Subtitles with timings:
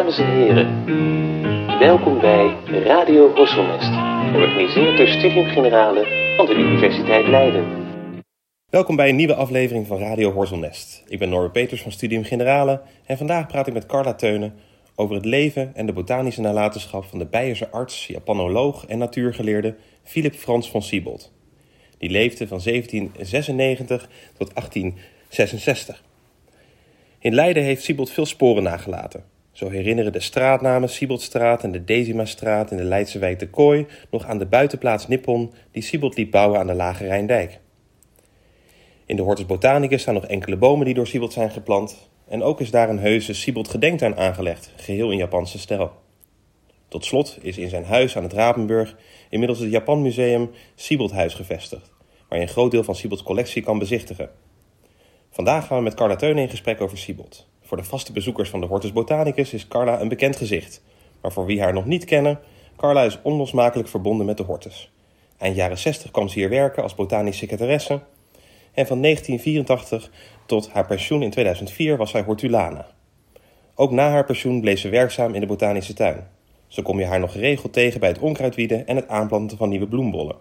[0.00, 0.84] Dames en heren,
[1.78, 3.90] welkom bij Radio Horselnest,
[4.32, 7.64] georganiseerd door Studium Generale van de Universiteit Leiden.
[8.70, 11.04] Welkom bij een nieuwe aflevering van Radio Horselnest.
[11.08, 14.54] Ik ben Norbert Peters van Studium Generale en vandaag praat ik met Carla Teunen
[14.94, 20.34] over het leven en de botanische nalatenschap van de Beierse arts, Japanoloog en natuurgeleerde Philip
[20.34, 21.32] Frans van Siebold.
[21.98, 24.08] Die leefde van 1796
[24.38, 26.02] tot 1866.
[27.18, 29.38] In Leiden heeft Siebold veel sporen nagelaten.
[29.60, 34.24] Zo herinneren de straatnamen Sieboldstraat en de Decimastraat in de Leidse wijk de Kooi nog
[34.24, 37.60] aan de buitenplaats Nippon die Siebold liet bouwen aan de Lage Rijndijk.
[39.06, 42.10] In de Hortus Botanicus staan nog enkele bomen die door Siebold zijn geplant.
[42.28, 45.92] En ook is daar een heuse Siebold gedenktuin aangelegd, geheel in Japanse stijl.
[46.88, 48.96] Tot slot is in zijn huis aan het Rapenburg
[49.30, 51.90] inmiddels het Japan Museum Sieboldhuis gevestigd,
[52.28, 54.30] waar je een groot deel van Siebold's collectie kan bezichtigen.
[55.30, 57.48] Vandaag gaan we met Carla Teunen in gesprek over Siebold.
[57.70, 60.82] Voor de vaste bezoekers van de Hortus Botanicus is Carla een bekend gezicht.
[61.20, 62.40] Maar voor wie haar nog niet kennen,
[62.76, 64.92] Carla is onlosmakelijk verbonden met de Hortus.
[65.38, 67.92] Eind jaren 60 kwam ze hier werken als botanisch secretaresse.
[68.72, 70.10] En van 1984
[70.46, 72.86] tot haar pensioen in 2004 was zij hortulana.
[73.74, 76.26] Ook na haar pensioen bleef ze werkzaam in de botanische tuin.
[76.66, 79.88] Zo kom je haar nog geregeld tegen bij het onkruidwieden en het aanplanten van nieuwe
[79.88, 80.36] bloembollen.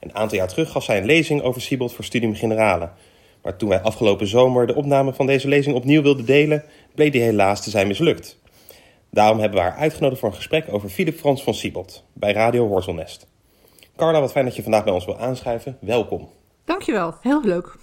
[0.00, 2.90] Een aantal jaar terug gaf zij een lezing over Siebold voor Studium Generale,
[3.42, 7.22] maar toen wij afgelopen zomer de opname van deze lezing opnieuw wilden delen, bleek die
[7.22, 8.38] helaas te zijn mislukt.
[9.10, 12.68] Daarom hebben we haar uitgenodigd voor een gesprek over Philip Frans van Siebold bij Radio
[12.68, 13.26] Horzelnest.
[13.96, 15.76] Carla, wat fijn dat je vandaag bij ons wil aanschuiven.
[15.80, 16.28] Welkom.
[16.64, 17.76] Dankjewel, heel leuk.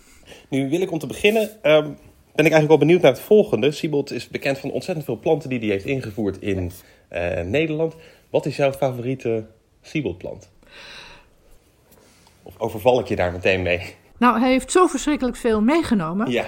[0.49, 1.97] Nu wil ik om te beginnen, um,
[2.35, 3.71] ben ik eigenlijk wel benieuwd naar het volgende.
[3.71, 6.71] Siebold is bekend van ontzettend veel planten die hij heeft ingevoerd in
[7.11, 7.95] uh, Nederland.
[8.29, 9.45] Wat is jouw favoriete
[9.81, 10.49] Sieboldplant?
[12.43, 13.95] Of overval ik je daar meteen mee?
[14.19, 16.31] Nou, hij heeft zo verschrikkelijk veel meegenomen.
[16.31, 16.45] Ja.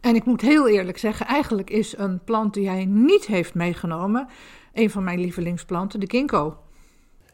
[0.00, 4.28] En ik moet heel eerlijk zeggen, eigenlijk is een plant die hij niet heeft meegenomen
[4.72, 6.56] een van mijn lievelingsplanten, de ginkgo.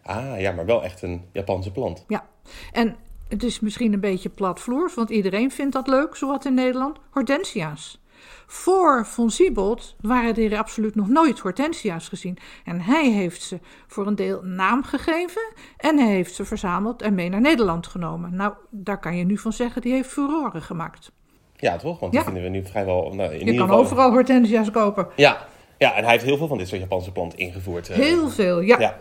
[0.02, 2.04] Ah, ja, maar wel echt een Japanse plant.
[2.08, 2.26] Ja,
[2.72, 2.96] en
[3.28, 6.98] het is misschien een beetje platvloers, want iedereen vindt dat leuk, zowat in Nederland.
[7.10, 8.00] Hortensia's.
[8.46, 12.38] Voor Von Siebold waren er absoluut nog nooit hortensia's gezien.
[12.64, 15.42] En hij heeft ze voor een deel naam gegeven
[15.76, 18.36] en hij heeft ze verzameld en mee naar Nederland genomen.
[18.36, 21.12] Nou, daar kan je nu van zeggen, die heeft furoren gemaakt.
[21.56, 22.00] Ja, toch?
[22.00, 23.14] Want die vinden we nu vrijwel...
[23.14, 23.78] Nou, in je kan geval...
[23.78, 25.08] overal hortensia's kopen.
[25.16, 25.46] Ja.
[25.78, 27.88] ja, en hij heeft heel veel van dit soort Japanse planten ingevoerd.
[27.88, 27.96] Eh.
[27.96, 28.78] Heel veel, ja.
[28.78, 28.98] ja.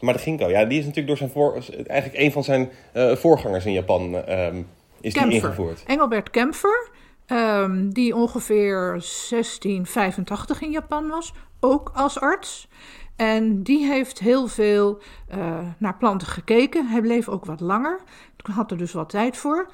[0.00, 3.16] Maar de ginkgo, ja, die is natuurlijk door zijn voor, eigenlijk een van zijn uh,
[3.16, 4.68] voorgangers in Japan um,
[5.00, 5.82] is die ingevoerd.
[5.86, 6.88] Engelbert Kempfer,
[7.26, 12.68] um, die ongeveer 1685 in Japan was, ook als arts.
[13.16, 14.98] En die heeft heel veel
[15.34, 16.86] uh, naar planten gekeken.
[16.86, 18.00] Hij bleef ook wat langer.
[18.52, 19.70] Had er dus wat tijd voor.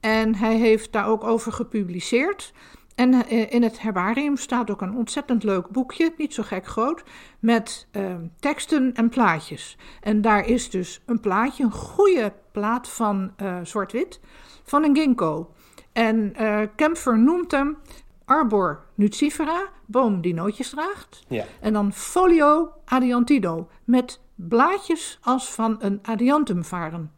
[0.00, 2.52] En hij heeft daar ook over gepubliceerd.
[2.94, 7.02] En eh, in het herbarium staat ook een ontzettend leuk boekje, niet zo gek groot,
[7.38, 9.78] met uh, teksten en plaatjes.
[10.00, 14.20] En daar is dus een plaatje, een goede plaat van uh, zwart-wit,
[14.64, 15.54] van een ginkgo.
[15.94, 17.76] En uh, Kempfer noemt hem
[18.24, 21.24] Arbor nucifera, boom die nootjes draagt.
[21.28, 21.44] Ja.
[21.60, 27.12] En dan Folio adiantido, met blaadjes als van een adiantumvaren.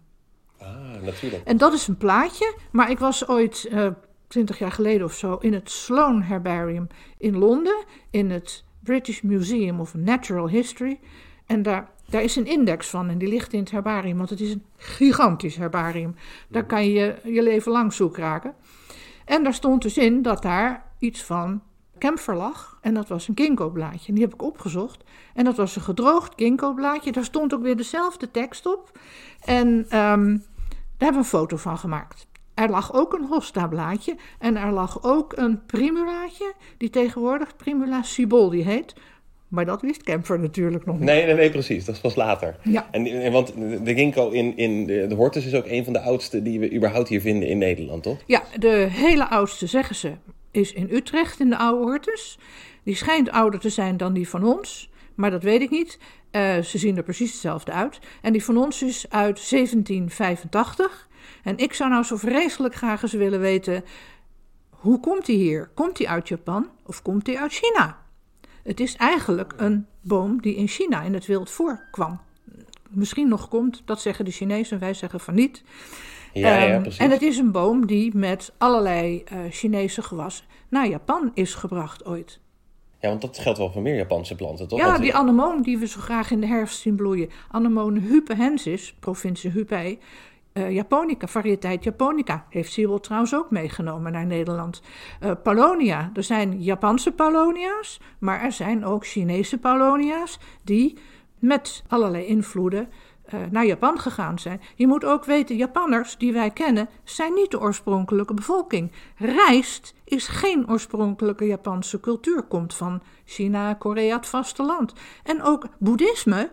[0.59, 1.45] Ah, natuurlijk.
[1.45, 3.89] En dat is een plaatje, maar ik was ooit uh,
[4.27, 6.87] 20 jaar geleden of zo in het Sloan Herbarium
[7.19, 11.01] in Londen, in het British Museum of Natural History.
[11.47, 14.41] En daar, daar is een index van en die ligt in het herbarium, want het
[14.41, 16.15] is een gigantisch herbarium.
[16.49, 18.55] Daar kan je je leven lang zoek raken.
[19.25, 21.63] En daar stond dus in dat daar iets van
[21.99, 22.79] camphor lag.
[22.81, 24.09] En dat was een ginkgo-blaadje.
[24.09, 25.05] En die heb ik opgezocht.
[25.35, 27.13] En dat was een gedroogd ginkgo-blaadje.
[27.13, 28.99] Daar stond ook weer dezelfde tekst op.
[29.45, 32.27] En um, daar hebben we een foto van gemaakt.
[32.55, 38.63] Er lag ook een hosta-blaadje en er lag ook een primulaatje, die tegenwoordig Primula siboldi
[38.63, 38.95] heet.
[39.49, 41.05] Maar dat wist Kemper natuurlijk nog niet.
[41.05, 41.85] Nee, nee, nee, precies.
[41.85, 42.57] Dat was later.
[42.63, 42.89] Ja.
[42.91, 46.01] En, en want de ginkgo in, in de, de Hortus is ook een van de
[46.01, 48.19] oudste die we überhaupt hier vinden in Nederland, toch?
[48.27, 50.13] Ja, de hele oudste, zeggen ze,
[50.51, 52.39] is in Utrecht in de oude Hortus.
[52.83, 55.99] Die schijnt ouder te zijn dan die van ons, maar dat weet ik niet.
[56.33, 57.99] Uh, ze zien er precies hetzelfde uit.
[58.23, 61.09] En die van ons is uit 1785.
[61.43, 63.85] En ik zou nou zo vreselijk graag eens willen weten:
[64.71, 65.71] hoe komt hij hier?
[65.75, 68.06] Komt hij uit Japan of komt hij uit China?
[68.67, 72.21] Het is eigenlijk een boom die in China in het wild voorkwam.
[72.89, 75.63] Misschien nog komt, dat zeggen de Chinezen, wij zeggen van niet.
[76.33, 77.01] Ja, ja, precies.
[77.01, 82.05] En het is een boom die met allerlei uh, Chinese gewas naar Japan is gebracht
[82.05, 82.41] ooit.
[83.01, 84.79] Ja, want dat geldt wel voor meer Japanse planten, toch?
[84.79, 87.31] Ja, die anemoon die we zo graag in de herfst zien bloeien.
[87.51, 89.99] Anemone hupehensis, provincie Hubei,
[90.57, 94.83] Uh, Japonica, variëteit Japonica, heeft Siebold trouwens ook meegenomen naar Nederland.
[95.23, 100.99] Uh, er zijn Japanse Palonia's, maar er zijn ook Chinese Palonia's die
[101.39, 102.89] met allerlei invloeden
[103.35, 104.61] uh, naar Japan gegaan zijn.
[104.75, 108.93] Je moet ook weten, Japanners die wij kennen, zijn niet de oorspronkelijke bevolking.
[109.17, 114.93] Rijst is geen oorspronkelijke Japanse cultuur, komt van China, Korea, het vasteland.
[115.23, 116.51] En ook boeddhisme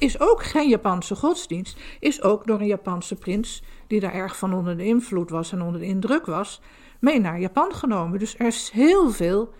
[0.00, 4.54] is ook geen Japanse godsdienst, is ook door een Japanse prins, die daar erg van
[4.54, 6.60] onder de invloed was en onder de indruk was,
[7.00, 8.18] mee naar Japan genomen.
[8.18, 9.52] Dus er is heel veel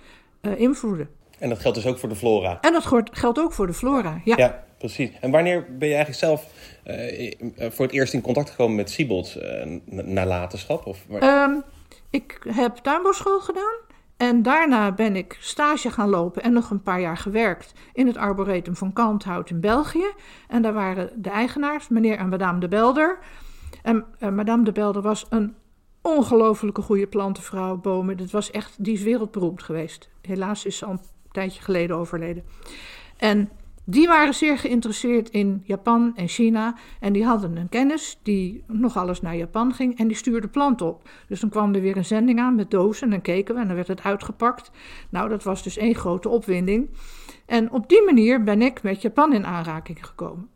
[0.42, 1.08] uh, invloeden.
[1.38, 2.58] En dat geldt dus ook voor de flora.
[2.60, 4.36] En dat geldt ook voor de flora, ja.
[4.36, 5.10] ja precies.
[5.20, 6.46] En wanneer ben je eigenlijk zelf
[6.86, 10.86] uh, voor het eerst in contact gekomen met Siebold uh, nalatenschap?
[10.86, 11.62] Of um,
[12.10, 13.76] ik heb tuinbouwschool gedaan.
[14.20, 18.16] En daarna ben ik stage gaan lopen en nog een paar jaar gewerkt in het
[18.16, 20.06] arboretum van Kalmthout in België.
[20.48, 23.18] En daar waren de eigenaars, meneer en madame de Belder.
[23.82, 25.54] En uh, madame de Belder was een
[26.00, 28.16] ongelofelijke goede plantenvrouw, bomen.
[28.16, 30.10] Dat was echt, die is wereldberoemd geweest.
[30.22, 31.00] Helaas is ze al een
[31.30, 32.44] tijdje geleden overleden.
[33.16, 33.50] En
[33.90, 36.74] die waren zeer geïnteresseerd in Japan en China.
[37.00, 39.98] En die hadden een kennis die nog alles naar Japan ging.
[39.98, 41.08] En die stuurde planten op.
[41.28, 43.02] Dus dan kwam er weer een zending aan met dozen.
[43.02, 44.70] En dan keken we en dan werd het uitgepakt.
[45.10, 46.88] Nou, dat was dus één grote opwinding.
[47.46, 50.48] En op die manier ben ik met Japan in aanraking gekomen.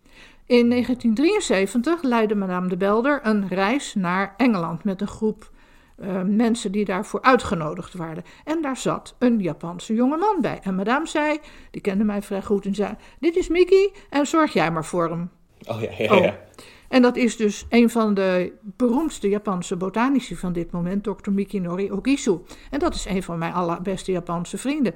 [0.46, 5.50] In 1973 leidde Madame de Belder een reis naar Engeland met een groep
[5.96, 8.22] uh, mensen die daarvoor uitgenodigd waren.
[8.44, 10.60] En daar zat een Japanse jongeman bij.
[10.62, 11.38] En madame zei,
[11.70, 15.08] die kende mij vrij goed, en zei: Dit is Mickey en zorg jij maar voor
[15.08, 15.30] hem.
[15.66, 16.28] Oh ja, ja, ja.
[16.28, 16.32] Oh.
[16.88, 21.30] En dat is dus een van de beroemdste Japanse botanici van dit moment, Dr.
[21.30, 22.38] Mikinori Ogisu.
[22.70, 24.94] En dat is een van mijn allerbeste Japanse vrienden.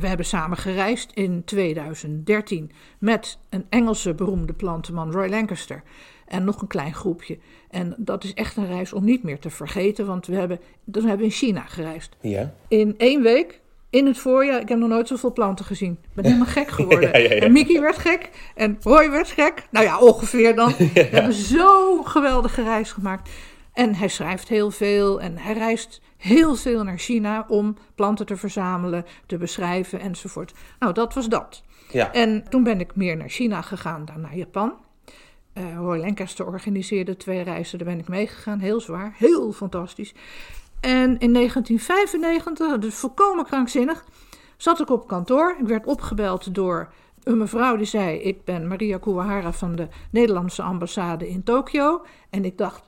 [0.00, 5.82] We hebben samen gereisd in 2013 met een Engelse beroemde plantenman, Roy Lancaster
[6.32, 7.38] en nog een klein groepje.
[7.70, 11.02] En dat is echt een reis om niet meer te vergeten, want we hebben, dan
[11.02, 12.16] hebben we in China gereisd.
[12.20, 12.54] Ja.
[12.68, 15.92] In één week, in het voorjaar, ik heb nog nooit zoveel planten gezien.
[16.02, 17.12] Ik ben helemaal gek geworden.
[17.12, 19.66] En Mickey werd gek en Roy werd gek.
[19.70, 20.72] Nou ja, ongeveer dan.
[20.94, 23.30] We hebben zo'n geweldige reis gemaakt.
[23.72, 28.36] En hij schrijft heel veel en hij reist heel veel naar China om planten te
[28.36, 30.52] verzamelen, te beschrijven enzovoort.
[30.78, 31.62] Nou, dat was dat.
[31.90, 32.12] Ja.
[32.12, 34.72] En toen ben ik meer naar China gegaan dan naar Japan.
[35.54, 38.58] Uh, Roy Lancaster organiseerde twee reizen, daar ben ik meegegaan.
[38.58, 40.14] Heel zwaar, heel fantastisch.
[40.80, 44.04] En in 1995, dus volkomen krankzinnig,
[44.56, 45.56] zat ik op kantoor.
[45.60, 50.62] Ik werd opgebeld door een mevrouw die zei: Ik ben Maria Kuwahara van de Nederlandse
[50.62, 52.04] ambassade in Tokio.
[52.30, 52.82] En ik dacht: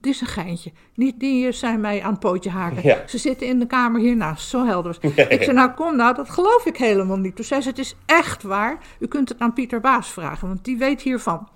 [0.00, 0.72] Dit is een geintje.
[0.94, 3.08] Niet die zijn mij aan het pootje haken.
[3.08, 4.48] Ze zitten in de kamer hiernaast.
[4.48, 4.98] Zo helder.
[5.28, 7.36] Ik zei: Nou, kom nou, dat geloof ik helemaal niet.
[7.36, 8.78] Toen zei ze: Het is echt waar.
[8.98, 11.48] U kunt het aan Pieter Baas vragen, want die weet hiervan.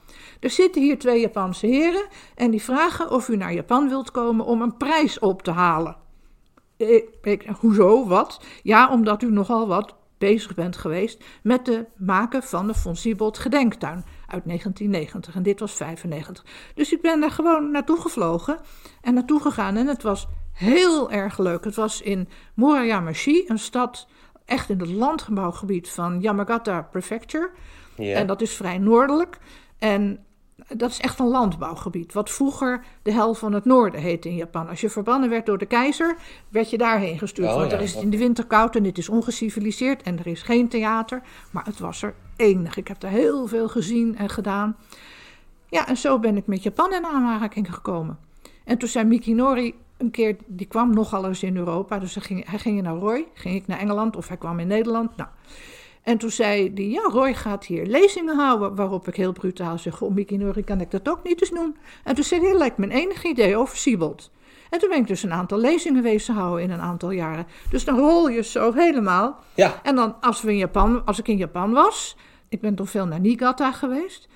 [0.44, 4.46] Er zitten hier twee Japanse heren en die vragen of u naar Japan wilt komen
[4.46, 5.96] om een prijs op te halen.
[6.76, 8.44] Ik, ik, hoezo, wat?
[8.62, 13.38] Ja, omdat u nogal wat bezig bent geweest met het maken van de Von Siebold
[13.38, 15.35] gedenktuin uit 1990.
[15.35, 16.44] En dit was 95.
[16.75, 18.58] Dus ik ben daar gewoon naartoe gevlogen
[19.00, 19.76] en naartoe gegaan.
[19.76, 21.64] En het was heel erg leuk.
[21.64, 24.06] Het was in Murayamashi, een stad
[24.44, 27.50] echt in het landgebouwgebied van Yamagata Prefecture.
[27.96, 28.17] Ja.
[28.17, 29.38] En dat is vrij noordelijk.
[29.79, 30.25] En
[30.69, 34.69] dat is echt een landbouwgebied, wat vroeger de hel van het noorden heette in Japan.
[34.69, 36.17] Als je verbannen werd door de keizer,
[36.49, 37.49] werd je daarheen gestuurd.
[37.49, 40.27] Oh, want er is het in de winter koud en het is ongeciviliseerd en er
[40.27, 41.23] is geen theater.
[41.51, 42.77] Maar het was er enig.
[42.77, 44.77] Ik heb er heel veel gezien en gedaan.
[45.69, 48.19] Ja, en zo ben ik met Japan in aanraking gekomen.
[48.65, 51.99] En toen zei Mikinori een keer, die kwam nogal eens in Europa.
[51.99, 54.67] Dus hij ging, hij ging naar Roy, ging ik naar Engeland of hij kwam in
[54.67, 55.17] Nederland.
[55.17, 55.29] Nou,
[56.05, 58.75] en toen zei hij, ja, Roy gaat hier lezingen houden.
[58.75, 61.77] Waarop ik heel brutaal zeg, oh Mickey kan ik dat ook niet eens doen?
[62.05, 64.31] En toen zei hij, lijkt me een enig idee over Siebold.
[64.70, 67.46] En toen ben ik dus een aantal lezingen wezen houden in een aantal jaren.
[67.70, 69.39] Dus dan rol je zo helemaal.
[69.55, 69.81] Ja.
[69.82, 72.17] En dan als, we in Japan, als ik in Japan was,
[72.49, 74.29] ik ben toch veel naar Niigata geweest.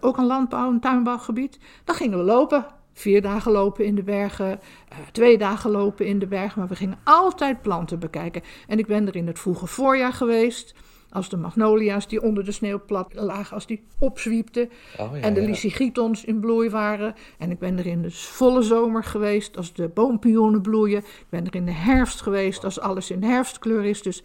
[0.00, 1.58] Ook een landbouw- en tuinbouwgebied.
[1.84, 2.66] Dan gingen we lopen.
[2.92, 6.58] Vier dagen lopen in de bergen, uh, twee dagen lopen in de bergen.
[6.58, 8.42] Maar we gingen altijd planten bekijken.
[8.66, 10.74] En ik ben er in het vroege voorjaar geweest.
[11.12, 14.70] Als de magnolia's die onder de sneeuw plat lagen, als die opzwiepten.
[14.98, 15.46] Oh, ja, en de ja.
[15.46, 17.14] lysigitons in bloei waren.
[17.38, 20.98] En ik ben er in de volle zomer geweest als de boompioenen bloeien.
[20.98, 24.02] Ik ben er in de herfst geweest als alles in herfstkleur is.
[24.02, 24.22] Dus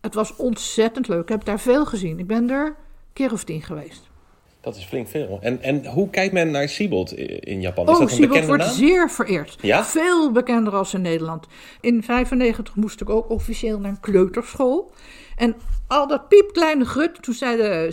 [0.00, 1.22] het was ontzettend leuk.
[1.22, 2.18] Ik heb daar veel gezien.
[2.18, 2.74] Ik ben er een
[3.12, 4.08] keer of tien geweest.
[4.60, 5.38] Dat is flink veel.
[5.42, 7.84] En, en hoe kijkt men naar Siebold in Japan?
[7.84, 8.74] Is Oh, dat een Siebold wordt naam?
[8.74, 9.58] zeer vereerd.
[9.60, 9.84] Ja?
[9.84, 11.46] Veel bekender als in Nederland.
[11.80, 14.92] In 95 moest ik ook officieel naar een kleuterschool.
[15.36, 15.56] En
[15.88, 17.88] al dat piepkleine gut, toen zei de,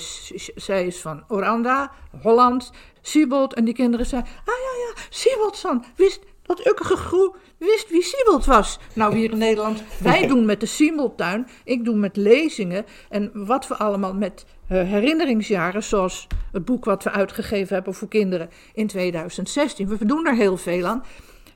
[0.56, 2.72] zij is van Oranda, Holland,
[3.02, 3.54] Siebold.
[3.54, 8.46] En die kinderen zeiden, ah ja, ja, Sieboldson, wist dat ukkige groe wist wie Siebold
[8.46, 8.80] was.
[8.94, 12.86] Nou, hier in Nederland, wij doen met de Sieboldtuin, ik doe met lezingen.
[13.10, 18.08] En wat we allemaal met eh, herinneringsjaren, zoals het boek wat we uitgegeven hebben voor
[18.08, 19.88] kinderen in 2016.
[19.88, 21.04] We doen er heel veel aan.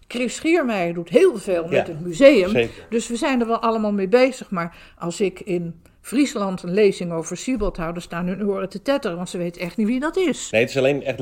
[0.07, 2.49] Chris Schiermeijer doet heel veel met Ja, het museum.
[2.49, 2.85] zeker.
[2.89, 4.51] Dus we zijn er wel allemaal mee bezig.
[4.51, 8.81] Maar als ik in Friesland een lezing over Siebold hou, dan staan hun oren te
[8.81, 10.49] tetteren, want ze weten echt niet wie dat is.
[10.51, 11.19] Nee, het is alleen echt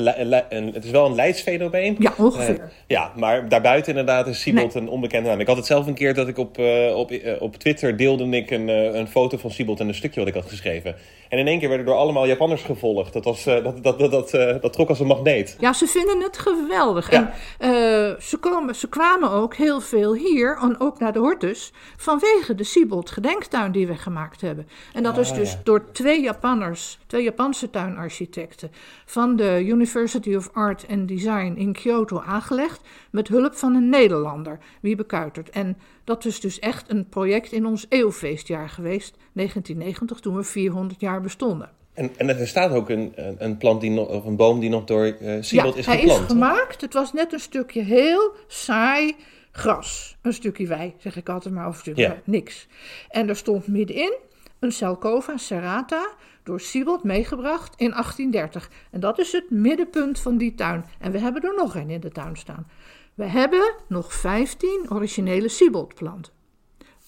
[0.50, 1.96] een, het is wel een Leidsfenomeen.
[2.00, 2.60] Ja, ongeveer.
[2.60, 5.40] Eh, ja, maar daarbuiten inderdaad is Siebold een onbekende naam.
[5.40, 8.26] Ik had het zelf een keer dat ik op, eh, op, eh, op Twitter deelde
[8.30, 10.96] ik een, een foto van Siebold en een stukje wat ik had geschreven.
[11.30, 13.14] En in één keer werden door allemaal Japanners gevolgd.
[13.14, 14.32] Dat, was, dat, dat, dat, dat,
[14.62, 15.58] dat trok als een magneet.
[15.60, 17.12] Ja, ze vinden het geweldig.
[17.12, 17.34] Ja.
[17.58, 22.56] En ze, komen, ze kwamen ook heel veel hier, en ook naar de Hortus, vanwege
[22.56, 24.67] de Siebold gedenktuin die we gemaakt hebben.
[24.94, 25.60] En dat is Ah, dus ja.
[25.64, 28.72] door twee Japanners, twee Japanse tuinarchitecten
[29.06, 32.82] van de University of Art and Design in Kyoto aangelegd,
[33.12, 35.50] met hulp van een Nederlander, Wiebe Kuitert.
[35.50, 41.00] En dat is dus echt een project in ons eeuwfeestjaar geweest, 1990, toen we 400
[41.00, 41.70] jaar bestonden.
[41.94, 44.84] En, en er staat ook een, een, plant die nog, of een boom die nog
[44.84, 46.22] door eh Siebold ja, is hij geplant.
[46.22, 46.82] is gemaakt.
[46.82, 49.16] Het was net een stukje heel saai
[49.52, 50.18] gras.
[50.22, 52.18] Een stukje wei, zeg ik altijd maar, of een stukje Ja.
[52.24, 52.68] niks.
[53.10, 54.14] En er stond middenin
[54.60, 56.08] een Salcova serrata
[56.44, 58.70] door Siebold meegebracht in 1830.
[58.92, 60.86] En dat is het middenpunt van die tuin.
[61.00, 62.68] En we hebben er nog een in de tuin staan.
[63.14, 66.34] We hebben nog 15 originele Sieboldplanten.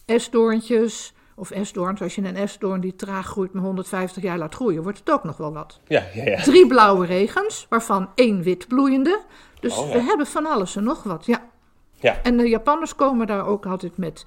[0.05, 2.01] Esdoorntjes of esdoorns.
[2.01, 5.23] Als je een esdoorn die traag groeit maar 150 jaar laat groeien, wordt het ook
[5.23, 6.41] nog wel wat Ja, ja, ja.
[6.43, 9.21] drie blauwe regens, waarvan één wit bloeiende.
[9.59, 9.93] Dus Oh, ja.
[9.93, 11.47] we hebben van alles en nog wat, ja.
[11.93, 12.21] Ja.
[12.23, 14.25] En de Japanners komen daar ook altijd met,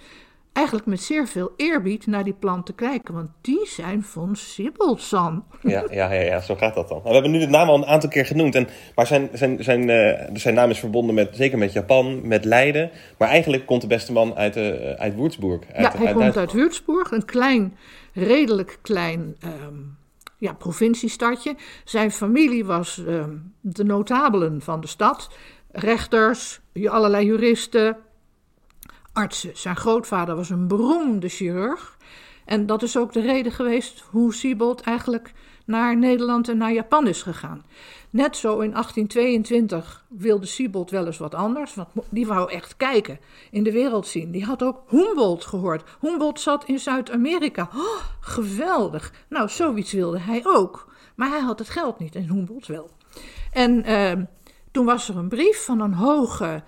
[0.53, 5.45] eigenlijk met zeer veel eerbied naar die planten kijken, want die zijn van Sibbelsan.
[5.63, 6.97] Ja, ja, ja, ja, zo gaat dat dan.
[6.97, 8.55] Nou, we hebben nu de naam al een aantal keer genoemd.
[8.55, 12.45] En, maar zijn, zijn, zijn, eh, zijn naam is verbonden met, zeker met Japan, met
[12.45, 12.91] Leiden.
[13.19, 15.61] Maar eigenlijk komt de beste man uit, uh, uit Würzburg.
[15.73, 17.77] Uit, Ja, hij komt uit Würzburg, een klein,
[18.13, 19.79] redelijk klein ehm,
[20.39, 21.55] ja, provinciestadje.
[21.85, 25.31] Zijn familie was ehm, de notabelen van de stad,
[25.71, 27.97] rechters, allerlei juristen,
[29.13, 29.57] artsen.
[29.57, 31.97] Zijn grootvader was een beroemde chirurg.
[32.45, 35.33] En dat is ook de reden geweest hoe Siebold eigenlijk
[35.65, 37.65] naar Nederland en naar Japan is gegaan.
[38.11, 43.19] Net zo in 1822 wilde Siebold wel eens wat anders, want die wou echt kijken,
[43.51, 44.31] in de wereld zien.
[44.31, 45.83] Die had ook Humboldt gehoord.
[46.01, 47.69] Humboldt zat in Zuid-Amerika.
[47.75, 49.13] Oh, geweldig.
[49.29, 50.93] Nou, zoiets wilde hij ook.
[51.15, 52.91] Maar hij had het geld niet en Humboldt wel.
[53.53, 54.25] En uh,
[54.71, 56.63] toen was er een brief van een hoge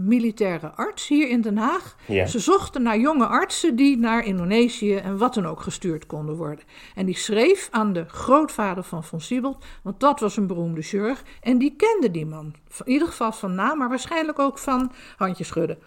[0.00, 1.96] militaire arts hier in Den Haag.
[2.06, 2.26] Ja.
[2.26, 6.64] Ze zochten naar jonge artsen die naar Indonesië en wat dan ook gestuurd konden worden.
[6.94, 11.22] En die schreef aan de grootvader van Von Siebold, want dat was een beroemde chirurg.
[11.40, 15.48] En die kende die man, in ieder geval van naam, maar waarschijnlijk ook van handjes
[15.48, 15.78] schudden.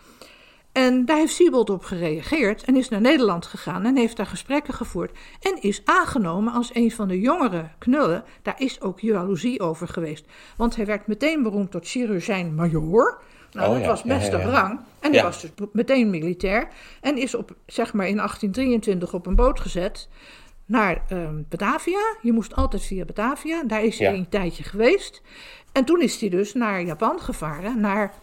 [0.72, 4.74] En daar heeft Siebold op gereageerd en is naar Nederland gegaan en heeft daar gesprekken
[4.74, 5.18] gevoerd.
[5.42, 8.24] En is aangenomen als een van de jongere knullen.
[8.42, 10.26] Daar is ook jaloezie over geweest.
[10.58, 13.22] Want hij werd meteen beroemd tot chirurgijn-majoor.
[13.52, 13.88] Nou, Oh, dat ja.
[13.88, 14.80] was best Ja, rang.
[15.00, 16.68] En hij was dus meteen militair.
[17.02, 20.10] En is op, zeg maar in 1823 op een boot gezet
[20.66, 22.16] naar ehm, Batavia.
[22.22, 23.64] Je moest altijd via Batavia.
[23.64, 25.22] Daar is hij een tijdje geweest.
[25.72, 28.14] En toen is hij dus naar Japan gevaren, naar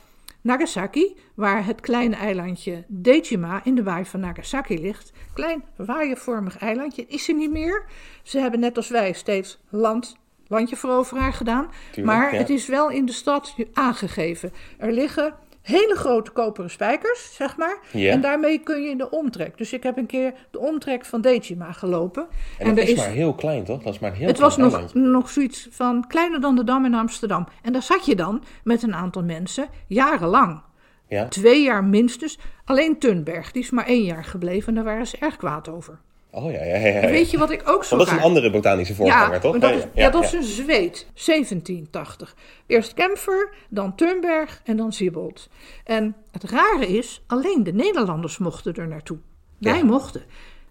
[0.40, 5.12] Nagasaki, waar het kleine eilandje Dejima in de baai van Nagasaki ligt.
[5.34, 7.84] Klein waaiervormig eilandje, is er niet meer.
[8.22, 10.16] Ze hebben net als wij steeds land,
[10.48, 11.70] landjeveroveraar gedaan.
[11.92, 12.38] Tuurlijk, maar ja.
[12.38, 14.52] het is wel in de stad aangegeven.
[14.78, 15.34] Er liggen
[15.66, 17.78] hele grote koperen spijkers, zeg maar.
[17.92, 19.58] En daarmee kun je in de omtrek.
[19.58, 22.26] Dus ik heb een keer de omtrek van Dejima gelopen.
[22.58, 23.82] En dat is, maar heel klein, toch?
[23.82, 26.94] Dat is maar heel het was nog, nog zoiets van kleiner dan de Dam in
[26.94, 27.48] Amsterdam.
[27.62, 30.62] En daar zat je dan met een aantal mensen jarenlang.
[31.08, 31.28] Ja?
[31.28, 32.38] Twee jaar minstens.
[32.64, 35.98] Alleen Tunberg, die is maar één jaar gebleven en daar waren ze erg kwaad over.
[36.36, 37.00] Oh ja, ja, ja.
[37.00, 39.58] weet je wat ik ook zo Want dat is een andere botanische voorganger, ja, toch?
[39.58, 41.06] Dat Ja, is, ja, ja, dat is een zweet.
[41.14, 42.34] 1780.
[42.66, 45.48] Eerst Kemfer, dan Tunberg en dan Siebold.
[45.84, 49.18] En het rare is, alleen de Nederlanders mochten er naartoe.
[49.58, 50.22] Wij mochten.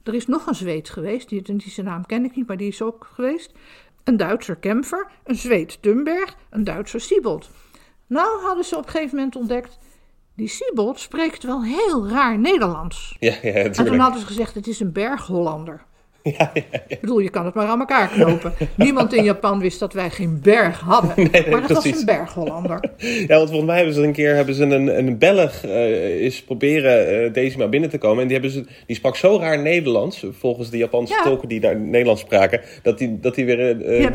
[0.04, 2.68] Er is nog een zweet geweest, die, die zijn naam ken ik niet, maar die
[2.68, 3.52] is ook geweest.
[4.04, 7.50] Een Duitser Kemfer, een zweet Tunberg, een Duitser Siebold.
[8.08, 9.78] Nou hadden ze op een gegeven moment ontdekt,
[10.36, 13.16] die Siebold spreekt wel heel raar Nederlands.
[13.20, 14.02] Ja, ja, En toen natuurlijk.
[14.02, 15.86] hadden ze gezegd, het is een berg-Hollander.
[16.38, 16.80] Ja, ja, ja.
[16.88, 18.54] Ik bedoel, je kan het maar aan elkaar knopen.
[18.76, 21.14] Niemand in Japan wist dat wij geen berg hadden.
[21.32, 22.80] nee, maar dat was een berg-Hollander.
[23.28, 26.44] Ja, want volgens mij hebben ze een keer hebben ze een, een Belg eh, is
[26.44, 28.22] proberen eh Decima binnen te komen.
[28.22, 31.24] En die, hebben ze, die sprak zo raar Nederlands, volgens de Japanse Ja.
[31.24, 33.58] tolken die daar Nederlands spraken, dat die, dat die weer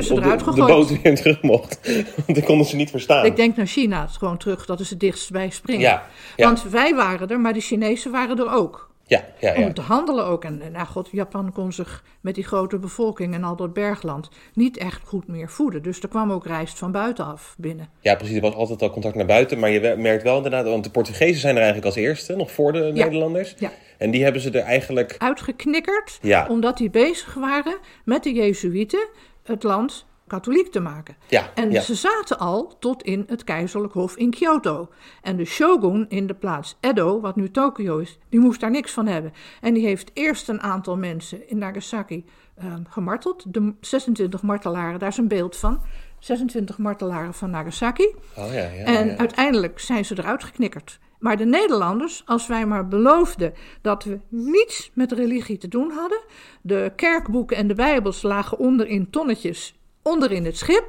[0.02, 1.80] ze op, de, de boot weer terug mocht.
[2.26, 3.24] Want die konden ze niet verstaan.
[3.24, 6.00] Ik denk naar China, het is gewoon terug, dat is het dichtst bij springen.
[6.36, 8.89] Want wij waren er, maar de Chinezen waren er ook.
[9.10, 9.66] Ja, ja, ja.
[9.66, 10.44] Om te handelen ook.
[10.44, 14.28] En en, nou god, Japan kon zich met die grote bevolking en al dat bergland
[14.54, 15.82] niet echt goed meer voeden.
[15.82, 17.88] Dus er kwam ook rijst van buitenaf binnen.
[18.00, 18.36] ja, precies.
[18.36, 19.58] Er was altijd al contact naar buiten.
[19.58, 22.72] Maar je merkt wel inderdaad, want de Portugezen zijn er eigenlijk als eerste, nog voor
[22.72, 23.54] de Nederlanders.
[23.58, 23.70] Ja.
[23.98, 25.14] En die hebben ze er eigenlijk.
[25.18, 26.46] Uitgeknikkerd, Ja.
[26.48, 29.08] omdat die bezig waren met de Jezuïeten
[29.44, 31.16] het land katholiek te maken.
[31.28, 31.80] Ja, En ja.
[31.80, 34.88] ze zaten al tot in het keizerlijk hof in Kyoto.
[35.22, 38.92] En de shogun in de plaats Edo, wat nu Tokio is, die moest daar niks
[38.92, 39.32] van hebben.
[39.60, 43.44] En die heeft eerst een aantal mensen in Nagasaki eh, gemarteld.
[43.54, 45.80] De 26 martelaren, daar is een beeld van.
[46.18, 48.14] 26 martelaren van Nagasaki.
[48.37, 48.84] Oh ja, ja.
[48.84, 49.16] En ja.
[49.16, 50.99] uiteindelijk zijn ze eruit geknikkerd.
[51.18, 56.20] Maar de Nederlanders, als wij maar beloofden dat we niets met religie te doen hadden,
[56.62, 60.87] de kerkboeken en de Bijbels lagen onder in tonnetjes onder in het schip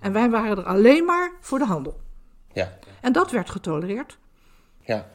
[0.00, 2.00] en wij waren er alleen maar voor de handel.
[2.52, 2.72] ja.
[3.00, 4.18] En dat werd getolereerd.
[4.80, 5.06] Ja.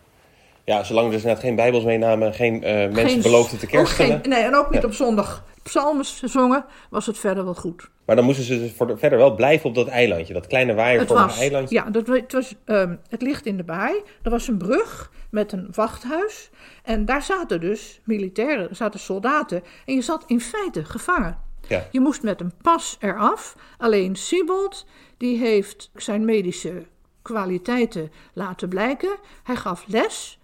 [0.63, 4.21] Ja, zolang er dus inderdaad geen bijbels meenamen, geen eh, mensen Geen- beloofden te geen-
[4.23, 4.87] Nee, en ook niet Ja.
[4.87, 7.89] op zondag psalmen zongen, was het verder wel goed.
[8.05, 10.73] Maar dan moesten ze dus voor de- verder wel blijven op dat eilandje, dat kleine
[10.73, 11.75] waaiervormige eilandje.
[11.75, 14.01] ja, dat, het, was, ehm, het ligt in de baai.
[14.23, 16.49] Er was een brug met een wachthuis.
[16.83, 19.63] En daar zaten dus militairen, zaten soldaten.
[19.85, 21.37] En je zat in feite gevangen.
[21.69, 21.87] Ja.
[21.91, 23.55] Je moest met een pas eraf.
[23.77, 24.85] Alleen Siebold,
[25.17, 26.85] die heeft zijn medische
[27.21, 29.17] kwaliteiten laten blijken.
[29.43, 30.39] Hij gaf les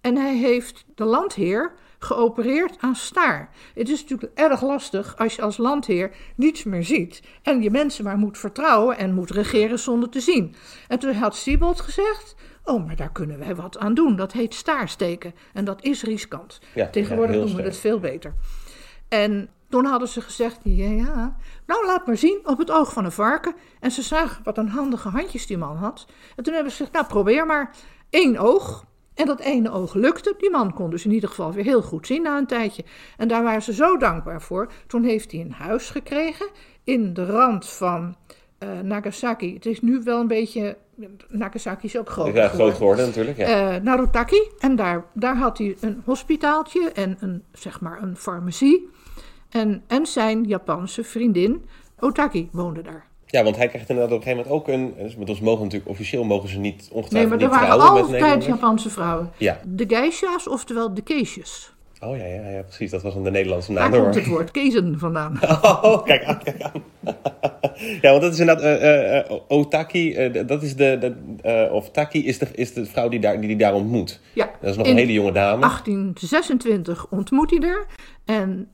[0.00, 3.50] en hij heeft de landheer geopereerd aan staar.
[3.74, 8.04] Het is natuurlijk erg lastig als je als landheer niets meer ziet en je mensen
[8.04, 10.54] maar moet vertrouwen en moet regeren zonder te zien.
[10.88, 12.34] En toen had Siebold gezegd:
[12.64, 14.16] Oh, maar daar kunnen wij wat aan doen.
[14.16, 16.60] Dat heet staarsteken en dat is riskant.
[16.74, 18.34] Ja, Tegenwoordig ja, doen we het veel beter.
[19.08, 23.04] En toen hadden ze gezegd, ja, ja, nou laat maar zien op het oog van
[23.04, 23.54] een varken.
[23.80, 26.06] En ze zagen wat een handige handjes die man had.
[26.36, 27.74] En toen hebben ze gezegd, nou probeer maar
[28.10, 28.84] één oog.
[29.14, 30.34] En dat ene oog lukte.
[30.38, 32.84] Die man kon dus in ieder geval weer heel goed zien na een tijdje.
[33.16, 34.72] En daar waren ze zo dankbaar voor.
[34.86, 36.46] Toen heeft hij een huis gekregen
[36.84, 38.16] in de rand van
[38.58, 39.54] eh, Nagasaki.
[39.54, 40.76] Het is nu wel een beetje,
[41.28, 42.50] Nagasaki is ook groot Ja, geworden.
[42.56, 43.36] groot geworden natuurlijk.
[43.36, 43.74] Ja.
[43.74, 44.50] Eh, Narutaki.
[44.58, 48.88] En daar, daar had hij een hospitaaltje en een, zeg maar een farmacie.
[49.50, 51.64] En, en zijn Japanse vriendin
[52.00, 53.06] Otaki woonde daar.
[53.26, 55.04] ja, want hij krijgt inderdaad op een gegeven moment ook een...
[55.04, 58.44] Dus met ons mogen natuurlijk officieel mogen ze niet ongetwijfeld Nee, maar er waren altijd.
[58.44, 59.30] Japanse vrouwen.
[59.36, 59.60] Ja.
[59.66, 61.72] De geisha's, oftewel de keesjes.
[62.00, 62.90] Oh ja, ja, ja, precies.
[62.90, 64.00] Dat was dan de Nederlandse Daar naam.
[64.00, 64.22] komt hoor.
[64.22, 65.38] het woord kezen vandaan.
[65.82, 66.82] Oh, kijk aan, kijk aan.
[68.02, 68.80] ja, want dat is inderdaad...
[68.80, 70.98] eh, Otaki, dat is de...
[71.42, 74.20] de of Taki is de, is de vrouw die, daar, die die daar ontmoet.
[74.32, 75.60] Ja, Dat is nog een hele jonge dame.
[75.60, 77.86] 1826 ontmoet hij er.
[78.24, 78.68] En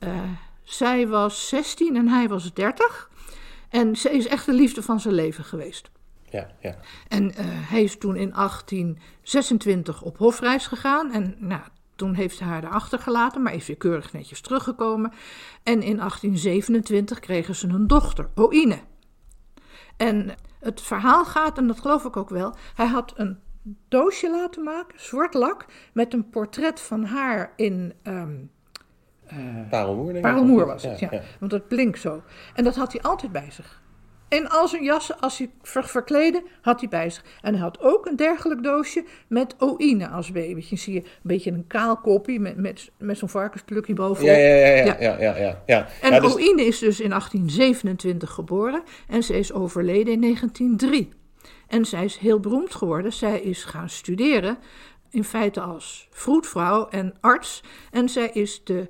[0.65, 3.09] zij was 16 en hij was 30.
[3.69, 5.89] En ze is echt de liefde van zijn leven geweest.
[6.29, 6.75] Ja, ja.
[7.07, 11.11] En eh, hij is toen in 1826 op hofreis gegaan.
[11.11, 11.61] En nou,
[11.95, 15.11] toen heeft hij haar daar achtergelaten, maar is weer keurig netjes teruggekomen.
[15.63, 18.79] En in 1827 kregen ze een dochter, Oïne.
[19.97, 23.39] En het verhaal gaat, en dat geloof ik ook wel, hij had een
[23.87, 27.93] doosje laten maken, zwart lak, met een portret van haar in
[29.69, 30.21] Parelmoer, denk ik.
[30.21, 31.21] Parelmoer was het, ja, ja.
[31.39, 32.21] Want dat blinkt zo.
[32.53, 33.83] En dat had hij altijd bij zich.
[34.27, 37.23] En al zijn jassen, als hij ver- verkleedde, had hij bij zich.
[37.41, 40.75] En hij had ook een dergelijk doosje met oïne als babytje.
[40.75, 44.29] Zie je een beetje een kaal kopje met, met, met zo'n varkensplukje bovenop.
[44.31, 44.95] Ja, ja, ja, ja, Ja.
[44.99, 45.87] ja, ja, ja, ja.
[46.01, 51.09] En dus- Oïne is dus in 1827 geboren en ze is overleden in 1903.
[51.67, 53.13] En zij is heel beroemd geworden.
[53.13, 54.57] Zij is gaan studeren,
[55.09, 57.63] in feite als vroedvrouw en arts.
[57.91, 58.89] En zij is de,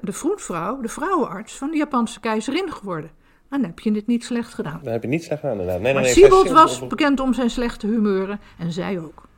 [0.00, 3.10] de vroedvrouw, de vrouwenarts van de Japanse keizerin geworden.
[3.50, 4.80] Dan heb je het niet slecht gedaan.
[4.82, 5.80] Dan heb je niet slecht gedaan, inderdaad.
[5.82, 9.28] Nee, nee, Maar nee, Siebold zij- was bekend om zijn slechte humeuren en zij ook.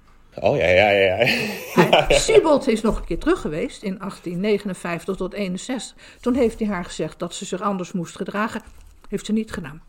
[0.41, 1.17] Oh, ja, ja, ja.
[1.75, 2.07] ja.
[2.19, 5.97] Siebold is nog een keer terug geweest in 1859 tot 61.
[6.21, 8.63] Toen heeft hij haar gezegd dat ze zich anders moest gedragen.
[9.09, 9.83] Heeft ze niet gedaan.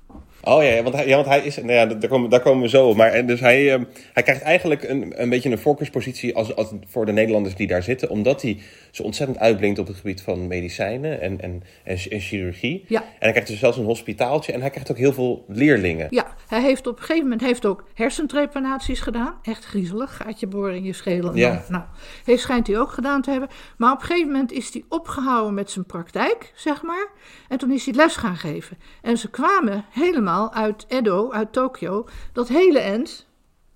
[0.46, 1.56] Oh ja, want hij, ja, want hij is.
[1.56, 2.96] Nou ja, daar komen, daar komen we zo op.
[2.96, 6.72] Maar en dus hij, ehm, hij krijgt eigenlijk een, een beetje een voorkeurspositie als, als,
[6.88, 8.10] voor de Nederlanders die daar zitten.
[8.10, 8.60] Omdat hij
[8.92, 12.86] zo ontzettend uitblinkt op het gebied van medicijnen en, en, en, en chirurgie.
[12.88, 13.02] Ja.
[13.02, 16.08] En hij krijgt dus zelfs een hospitaaltje en hij krijgt ook heel veel leerlingen.
[16.10, 19.34] Ja, hij heeft op een gegeven moment heeft ook hersentrepanaties gedaan.
[19.44, 21.36] Echt griezelig, gaatje boren in je schedel.
[21.36, 21.50] Ja.
[21.50, 21.84] Nou, nou,
[22.24, 23.50] heeft schijnt hij ook gedaan te hebben.
[23.78, 27.08] Maar op een gegeven moment is hij opgehouden met zijn praktijk, zeg maar.
[27.48, 28.78] En toen is hij les gaan geven.
[29.02, 33.28] En ze kwamen helemaal uit Edo, uit Tokio, dat hele end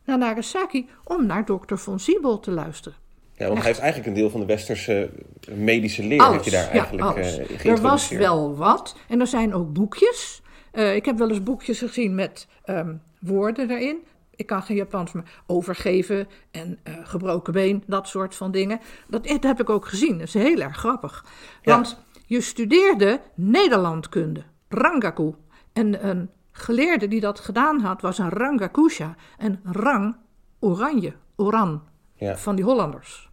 [0.06, 2.98] naar Nagasaki om naar dokter von Siebold te luisteren.
[3.34, 5.10] Ja, want hij heeft eigenlijk een deel van de westerse
[5.52, 7.38] medische leer Alles, heeft hij daar ja, eigenlijk alles.
[7.38, 8.96] eh, er was wel wat.
[9.08, 10.42] En er zijn ook boekjes.
[10.72, 13.98] Eh, ik heb wel eens boekjes gezien met ehm, woorden erin.
[14.36, 18.80] Ik kan geen Japans, maar overgeven en eh, gebroken been, dat soort van dingen.
[19.08, 20.18] Dat, dat heb ik ook gezien.
[20.18, 21.26] Dat is heel erg grappig.
[21.62, 21.74] Ja.
[21.74, 25.34] Want je studeerde Nederlandkunde, Rangaku.
[25.74, 29.16] En een geleerde die dat gedaan had, was een Rangakusha.
[29.38, 30.16] En rang,
[30.60, 31.82] oranje, oran,
[32.14, 32.38] Ja.
[32.38, 33.27] van die Hollanders.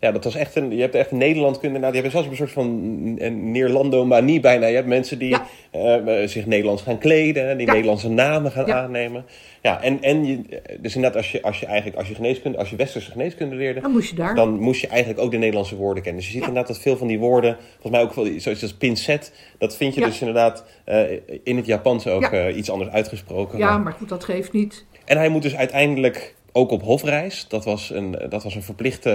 [0.00, 0.70] Ja, dat was echt een.
[0.76, 1.80] Je hebt echt Nederland kunnen.
[1.80, 4.66] Nou, die hebben zelfs een soort van Neerlandomanie bijna.
[4.66, 5.46] Je hebt mensen die Ja.
[5.70, 7.72] eh, eh, zich Nederlands gaan kleden, die Ja.
[7.72, 8.82] Nederlandse namen gaan Ja.
[8.82, 9.24] aannemen.
[9.62, 10.40] Ja, en, en je,
[10.80, 13.80] dus inderdaad, als je, als je eigenlijk als je geneeskunde, als je westerse geneeskunde leerde,
[13.80, 14.34] Dan moest je daar.
[14.34, 16.20] dan moest je eigenlijk ook de Nederlandse woorden kennen.
[16.22, 18.74] Dus je ziet inderdaad dat veel van die woorden, volgens mij ook wel zoiets als
[18.74, 21.02] pincet, dat vind je dus inderdaad eh,
[21.44, 23.58] in het Japans ook iets anders uitgesproken.
[23.58, 24.84] Ja, Maar- maar goed, dat geeft niet.
[25.04, 27.48] En hij moet dus uiteindelijk ook op hofreis.
[27.48, 29.10] Dat was een, dat was een, verplichte,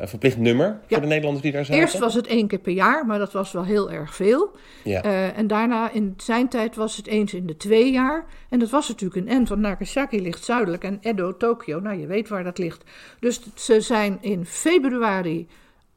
[0.00, 1.80] een verplicht nummer voor de Nederlanders die daar zaten.
[1.80, 4.50] Eerst was het één keer per jaar, maar dat was wel heel erg veel.
[4.84, 5.02] Ja.
[5.02, 8.24] Eh, en daarna, in zijn tijd, was het eens in de twee jaar.
[8.48, 12.06] En dat was natuurlijk een end, want Nagasaki ligt zuidelijk en Edo, Tokio, nou je
[12.06, 12.84] weet waar dat ligt.
[13.20, 15.48] Dus ze zijn in februari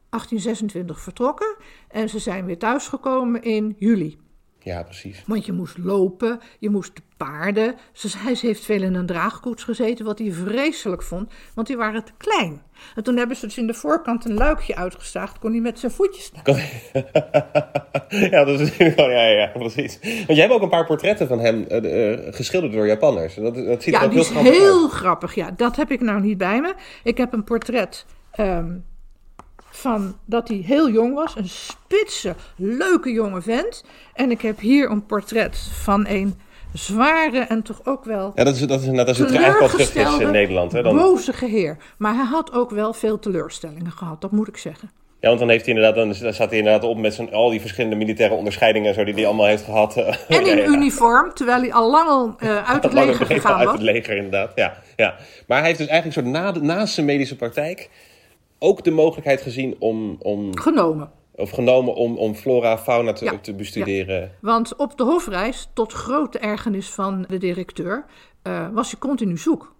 [0.09, 1.55] 1826 vertrokken
[1.87, 4.17] en ze zijn weer thuisgekomen in juli.
[4.63, 5.23] Ja, precies.
[5.27, 7.75] Want je moest lopen, je moest te paarden.
[7.93, 12.03] Ze, hij heeft veel in een draagkoets gezeten, wat hij vreselijk vond, want die waren
[12.03, 12.61] te klein.
[12.95, 15.91] En toen hebben ze dus in de voorkant een luikje uitgestaagd, kon hij met zijn
[15.91, 16.43] voetjes naar.
[18.31, 19.99] ja, dat is wel, ja, ja, ja, precies.
[20.01, 23.35] Want jij hebt ook een paar portretten van hem eh, eh, geschilderd door Japanners.
[23.35, 24.91] Dat, dat ziet er Ja, ook die heel is grappig heel uit.
[24.91, 25.35] grappig.
[25.35, 26.73] Ja, dat heb ik nou niet bij me.
[27.03, 28.77] Ik heb een portret ehm,
[29.71, 31.35] van dat hij heel jong was.
[31.37, 33.83] Een spitse, leuke jonge vent.
[34.13, 36.39] En ik heb hier een portret van een
[36.73, 39.69] zware en toch ook wel Ja, dat is, dat is, dat is het eigenlijk wel
[39.87, 40.71] terug is in Nederland.
[40.71, 40.81] Hè?
[40.83, 41.77] Dan, bozige heer.
[41.97, 44.91] Maar hij had ook wel veel teleurstellingen gehad, dat moet ik zeggen.
[45.19, 47.59] ja, want dan, heeft hij inderdaad, dan, staat hij inderdaad op met zijn, al die
[47.61, 49.97] verschillende militaire onderscheidingen en zo die hij allemaal heeft gehad.
[49.97, 50.15] eh.
[50.27, 50.65] En in ja.
[50.65, 53.73] uniform, terwijl hij al lang al eh, uit het leger gegaan uit was.
[53.73, 54.51] het leger, inderdaad.
[54.55, 55.15] Ja, ja.
[55.47, 57.89] Maar hij heeft dus eigenlijk soort na, de- naast zijn medische praktijk
[58.63, 61.11] ook de mogelijkheid gezien om, om Genomen.
[61.35, 64.31] of genomen om, om flora, fauna te, Ja, te bestuderen.
[64.41, 68.05] Want op de hofreis, tot grote ergernis van de directeur,
[68.41, 69.75] eh, was hij continu zoek.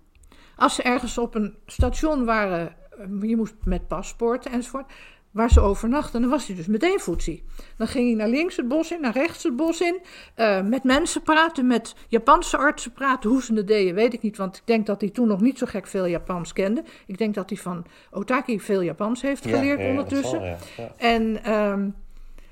[0.56, 4.91] Als ze ergens op een station waren, eh, je moest met paspoorten enzovoort,
[5.32, 7.44] waar ze overnachten, dan was hij dus meteen voetzie.
[7.78, 10.00] Dan ging hij naar links het bos in, naar rechts het bos in,
[10.36, 13.30] eh, met mensen praten, met Japanse artsen praten.
[13.30, 15.58] Hoe ze het deden, weet ik niet, want ik denk dat hij toen nog niet
[15.58, 16.84] zo gek veel Japans kende.
[17.06, 20.58] Ik denk dat hij van Otaki veel Japans heeft geleerd ja, ja, dat ondertussen.
[20.76, 20.94] zal, ja.
[20.98, 21.89] En ehm,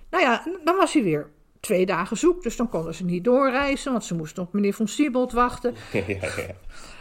[0.09, 2.43] nou ja, dan was hij weer twee dagen zoek.
[2.43, 5.75] Dus dan konden ze niet doorreizen, want ze moesten op meneer Von Siebold wachten.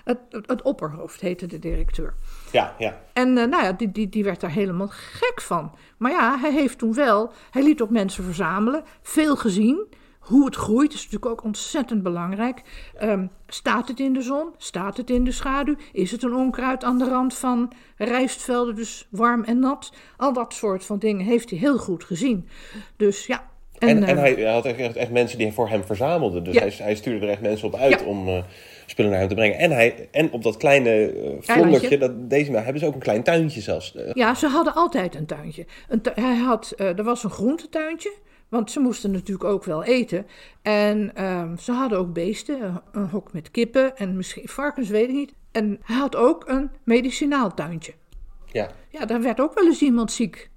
[0.04, 2.14] Het, het opperhoofd heette de directeur.
[2.52, 3.00] Ja, ja.
[3.12, 5.74] En eh, nou ja, die, die, die werd daar helemaal gek van.
[5.98, 9.86] Maar ja, hij heeft toen wel, hij liet ook mensen verzamelen, veel gezien.
[10.18, 12.62] Hoe het groeit is natuurlijk ook ontzettend belangrijk.
[12.98, 14.48] Ehm, staat het in de zon?
[14.56, 15.74] Staat het in de schaduw?
[15.92, 19.92] Is het een onkruid aan de rand van rijstvelden, dus warm en nat?
[20.16, 22.48] Al dat soort van dingen heeft hij heel goed gezien.
[22.96, 23.46] Dus ja.
[23.78, 26.44] En, en, eh, hij had echt, echt mensen die voor hem verzamelden.
[26.44, 26.60] Dus Ja.
[26.60, 28.06] hij, hij stuurde er echt mensen op uit Ja.
[28.06, 28.42] om eh,
[28.90, 29.58] spullen naar hem te brengen.
[29.58, 33.22] En, hij, en op dat kleine eh vlondertje, dat, deze, hebben ze ook een klein
[33.22, 33.94] tuintje zelfs.
[33.94, 35.66] Eh, Ja, ze hadden altijd een tuintje.
[35.88, 38.12] Een tu- hij had, eh, er was een groentetuintje,
[38.48, 40.26] want ze moesten natuurlijk ook wel eten.
[40.62, 45.14] En ehm, ze hadden ook beesten, een, hok met kippen en misschien varkens, weet ik
[45.14, 45.32] niet.
[45.52, 47.92] En hij had ook een medicinaal tuintje.
[48.52, 48.68] ja.
[48.90, 50.50] Ja, daar werd ook wel eens iemand ziek.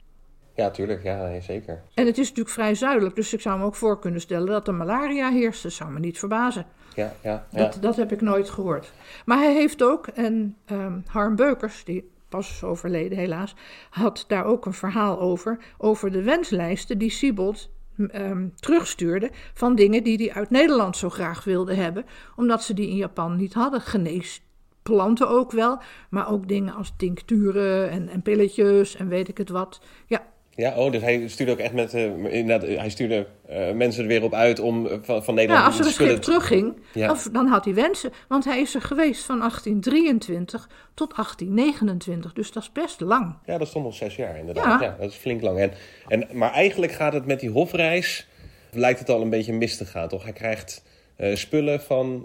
[0.56, 1.04] ja, tuurlijk.
[1.04, 1.82] Ja, zeker.
[1.94, 4.68] En het is natuurlijk vrij zuidelijk, dus ik zou me ook voor kunnen stellen dat
[4.68, 5.64] er malaria heerst.
[5.64, 6.66] Dat zou me niet verbazen.
[6.96, 7.46] Ja, ja.
[7.52, 8.92] Dat, dat heb ik nooit gehoord.
[9.26, 13.56] Maar hij heeft ook, en ehm, Harm Beukers, die pas is overleden helaas,
[13.90, 15.60] had daar ook een verhaal over.
[15.78, 17.70] Over de wenslijsten die Siebold
[18.10, 22.06] ehm, terugstuurde van dingen die hij uit Nederland zo graag wilde hebben.
[22.36, 23.82] Omdat ze die in Japan niet hadden.
[23.82, 29.50] Geneesplanten ook wel, maar ook dingen als tincturen en, en pilletjes en weet ik het
[29.50, 29.82] wat.
[30.06, 30.26] Ja,
[30.62, 31.94] Ja, oh, dus hij stuurde ook echt met.
[31.94, 35.40] eh, inderdaad, hij stuurde eh, mensen er weer op uit om eh, van, van Ja,
[35.42, 37.12] Nederland als er een schip terugging, Ja.
[37.12, 38.12] of, dan had hij wensen.
[38.28, 42.34] Want hij is er geweest van 1823 tot 1829.
[42.34, 43.36] Dus dat is best lang.
[43.46, 44.82] Ja, dat stond nog zes jaar inderdaad.
[44.82, 44.88] Ja.
[44.88, 44.96] Ja.
[45.00, 45.60] dat is flink lang.
[45.60, 45.72] En,
[46.08, 48.28] en, maar eigenlijk gaat het met die hofreis,
[48.72, 50.24] lijkt het al een beetje mis te gaan, toch?
[50.24, 50.84] Hij krijgt
[51.22, 52.24] eh, spullen van,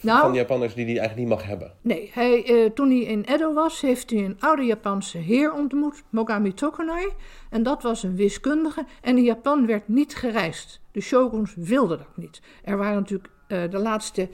[0.00, 0.20] Nou.
[0.20, 1.72] van Japanners die hij eigenlijk niet mag hebben.
[1.80, 6.02] Nee, hij, eh, toen hij in Edo was, heeft hij een oude Japanse heer ontmoet,
[6.10, 7.08] Mogami Tokunai.
[7.50, 8.86] En dat was een wiskundige.
[9.00, 10.80] En in Japan werd niet gereisd.
[10.92, 12.40] De shoguns wilden dat niet.
[12.64, 14.28] Er waren natuurlijk, de laatste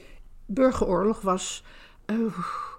[0.45, 1.63] burgeroorlog was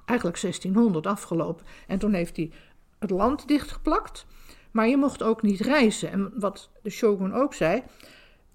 [0.05, 1.67] eigenlijk 1600 afgelopen.
[1.87, 2.51] En toen heeft hij
[2.99, 4.27] het land dichtgeplakt.
[4.71, 6.11] Maar je mocht ook niet reizen.
[6.11, 7.83] En wat de shogun ook zei,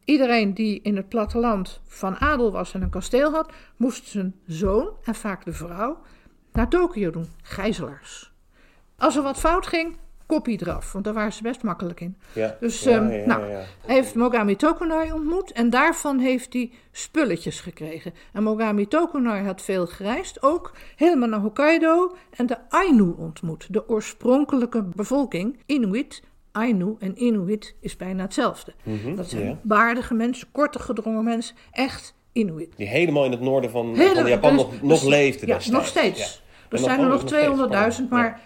[0.05, 4.89] Iedereen die in het platteland van adel was en een kasteel had, moest zijn zoon
[5.03, 5.97] en vaak de vrouw
[6.51, 8.31] naar Tokio doen, gijzelaars.
[8.97, 12.17] Als er wat fout ging, kopie eraf, want daar waren ze best makkelijk in.
[12.33, 12.57] Ja.
[12.59, 13.43] Dus ja, ehm, ja, nou,
[13.85, 18.13] hij heeft Mogami Tokunai ontmoet en daarvan heeft hij spulletjes gekregen.
[18.33, 23.89] En Mogami Tokunai had veel gereisd, ook helemaal naar Hokkaido en de Ainu ontmoet, de
[23.89, 26.23] oorspronkelijke bevolking, Inuit.
[26.51, 28.73] Ainu en Inuit is bijna hetzelfde.
[29.15, 29.59] dat zijn ja.
[29.61, 32.69] baardige mensen, korte gedrongen mensen, echt Inuit.
[32.77, 35.53] Die helemaal in het noorden van, Hele- van Japan dus- nog, nog dus- leefde Ja,
[35.53, 35.69] destijds.
[35.79, 36.19] nog steeds.
[36.19, 36.39] Ja.
[36.69, 37.31] Er En zijn er nog steeds.
[37.31, 38.15] 200.000, Ja.
[38.15, 38.39] maar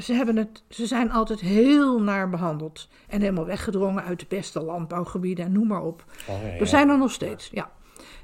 [0.00, 2.88] ze, hebben het, ze zijn altijd heel naar behandeld.
[3.08, 6.04] En helemaal weggedrongen uit de beste landbouwgebieden en noem maar op.
[6.28, 6.60] Oh.
[6.60, 7.70] Er zijn er nog steeds, ja.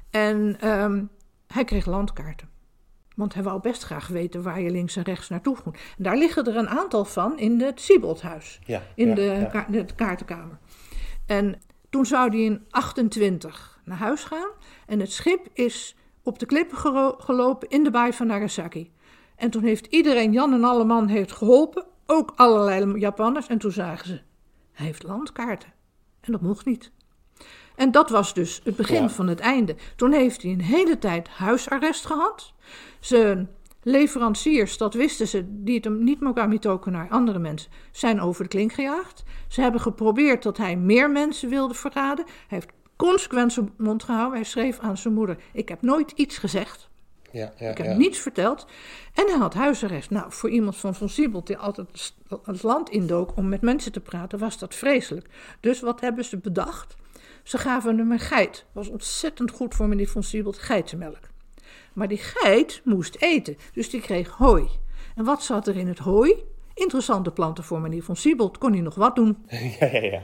[0.09, 1.03] En ehm,
[1.47, 2.49] hij kreeg landkaarten.
[3.15, 5.75] Want hij wou best graag weten waar je links en rechts naartoe moet.
[5.97, 8.59] En daar liggen er een aantal van in het Sieboldhuis.
[8.65, 9.43] Ja, In ja, de, ja.
[9.45, 10.57] ka- de kaartenkamer.
[11.25, 14.49] En toen zou hij in 28 naar huis gaan.
[14.87, 16.77] En het schip is op de klippen
[17.17, 18.91] gelopen in de baai van Nagasaki.
[19.35, 21.85] En toen heeft iedereen, Jan en Alleman, heeft geholpen.
[22.05, 23.47] Ook allerlei Japanners.
[23.47, 24.21] En toen zagen ze,
[24.71, 25.73] hij heeft landkaarten.
[26.21, 26.91] En dat mocht niet.
[27.75, 29.09] En dat was dus het begin Ja.
[29.09, 29.75] van het einde.
[29.95, 32.53] Toen heeft hij een hele tijd huisarrest gehad.
[33.05, 33.49] Zijn
[33.83, 38.49] leveranciers, dat wisten ze, die het hem niet Mogami Tokunaar, andere mensen, zijn over de
[38.49, 39.23] klink gejaagd.
[39.47, 42.25] Ze hebben geprobeerd dat hij meer mensen wilde verraden.
[42.25, 44.35] Hij heeft consequent zijn mond gehouden.
[44.35, 46.89] Hij schreef aan zijn moeder: Ik heb nooit iets gezegd.
[47.31, 47.97] Ja, ja, Ik heb ja.
[47.97, 48.67] niets verteld.
[49.13, 50.09] En hij had huisarrest.
[50.09, 52.13] Nou, voor iemand van Von Siebold die altijd
[52.43, 55.29] het land indook om met mensen te praten, was dat vreselijk.
[55.59, 56.95] Dus wat hebben ze bedacht?
[57.43, 58.65] Ze gaven hem een geit.
[58.71, 61.33] Was ontzettend goed voor meneer Von Siebold, geitenmelk.
[61.95, 64.67] Maar die geit moest eten, dus die kreeg hooi.
[65.15, 66.33] En wat zat er in het hooi?
[66.73, 68.57] Interessante planten voor meneer Von Siebold.
[68.57, 69.37] Kon hij nog wat doen?
[69.79, 70.21] Ja, ja, ja.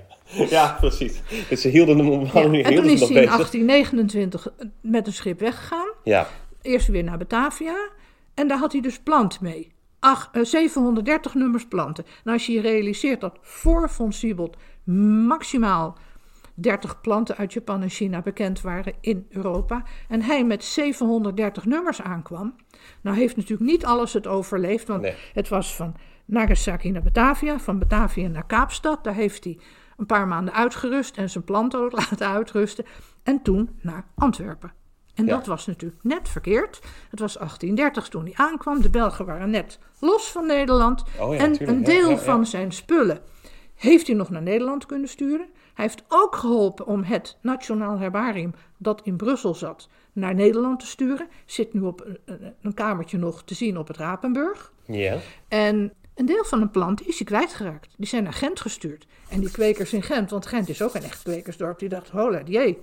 [0.49, 1.21] Ja, precies.
[1.49, 3.31] Dus ze hielden hem op Ja, En toen is hij in bezig.
[3.31, 4.47] 1829
[4.81, 5.87] met een schip weggegaan.
[6.03, 6.27] Ja,
[6.61, 7.89] Eerst weer naar Batavia.
[8.33, 9.71] En daar had hij dus plant mee.
[9.99, 12.05] Ach, eh, 730 nummers planten.
[12.23, 14.57] En als je je realiseert dat voor Von Siebold
[15.27, 15.97] maximaal
[16.53, 19.83] 30 planten uit Japan en China bekend waren in Europa.
[20.07, 22.55] En hij met 730 nummers aankwam.
[23.01, 24.87] Nou heeft natuurlijk niet alles het overleefd.
[24.87, 25.15] Want Nee.
[25.33, 27.59] het was van Nagasaki naar Batavia.
[27.59, 29.03] Van Batavia naar Kaapstad.
[29.03, 29.59] Daar heeft hij
[29.97, 31.17] een paar maanden uitgerust.
[31.17, 32.85] En zijn planten ook laten uitrusten.
[33.23, 34.73] En toen naar Antwerpen.
[35.15, 35.35] En Ja.
[35.35, 36.79] dat was natuurlijk net verkeerd.
[37.09, 38.81] Het was 1830 toen hij aankwam.
[38.81, 41.03] De Belgen waren net los van Nederland.
[41.19, 41.77] Oh ja, en tuurlijk.
[41.77, 42.17] een deel ja.
[42.17, 43.19] van zijn spullen
[43.75, 45.47] heeft hij nog naar Nederland kunnen sturen.
[45.73, 50.85] Hij heeft ook geholpen om het Nationaal Herbarium, dat in Brussel zat, naar Nederland te
[50.85, 51.27] sturen.
[51.45, 54.71] Zit nu op een, een- een kamertje nog te zien op het Rapenburg.
[54.85, 55.17] ja.
[55.47, 57.93] En een deel van de planten is hij kwijtgeraakt.
[57.97, 59.07] Die zijn naar Gent gestuurd.
[59.29, 62.41] En die kwekers in Gent, want Gent is ook een echt kwekersdorp, die dachten, hola,
[62.45, 62.77] jee,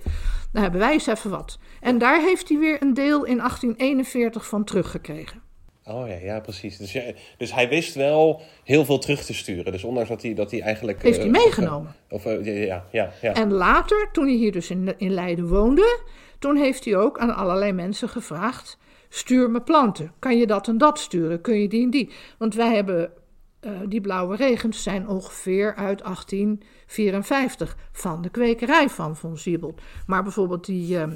[0.51, 1.59] daar hebben wij eens even wat.
[1.81, 5.41] En daar heeft hij weer een deel in 1841 van teruggekregen.
[5.89, 6.77] Oh ja, ja, precies.
[6.77, 7.03] Dus, ja,
[7.37, 9.71] dus hij wist wel heel veel terug te sturen.
[9.71, 11.01] Dus ondanks dat hij, dat hij eigenlijk...
[11.01, 11.95] Heeft eh, hij meegenomen.
[12.09, 13.33] Of, eh, ja, ja, ja, ja.
[13.33, 15.99] En later, toen hij hier dus in, in Leiden woonde,
[16.39, 18.77] toen heeft hij ook aan allerlei mensen gevraagd:
[19.09, 20.11] stuur me planten.
[20.19, 21.41] Kan je dat en dat sturen?
[21.41, 22.09] Kun je die en die?
[22.37, 23.11] Want wij hebben
[23.59, 29.81] eh, die blauwe regens zijn ongeveer uit 1854 van de kwekerij van Von Siebold.
[30.07, 31.07] Maar bijvoorbeeld die eh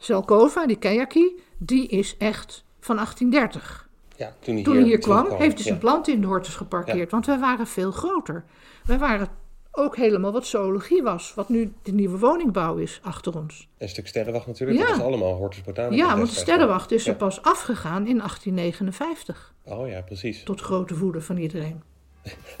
[0.00, 3.89] Zelkova, die keyaki, die is echt van 1830.
[4.20, 5.80] Ja toen hij Toen hier kwam, heeft hij zijn Ja.
[5.80, 7.10] planten in de hortus geparkeerd.
[7.10, 8.44] Want wij waren veel groter.
[8.84, 9.28] Wij waren
[9.72, 11.32] ook helemaal wat zoologie was.
[11.34, 13.68] Wat nu de nieuwe woningbouw is achter ons.
[13.78, 14.78] Een stuk sterrenwacht natuurlijk.
[14.80, 14.86] Ja.
[14.86, 15.98] Dat is allemaal Hortus Botanicus.
[15.98, 19.54] Ja, want de sterrenwacht is er pas afgegaan in 1859.
[19.64, 20.42] Oh ja, precies.
[20.42, 21.82] Tot grote woede van iedereen.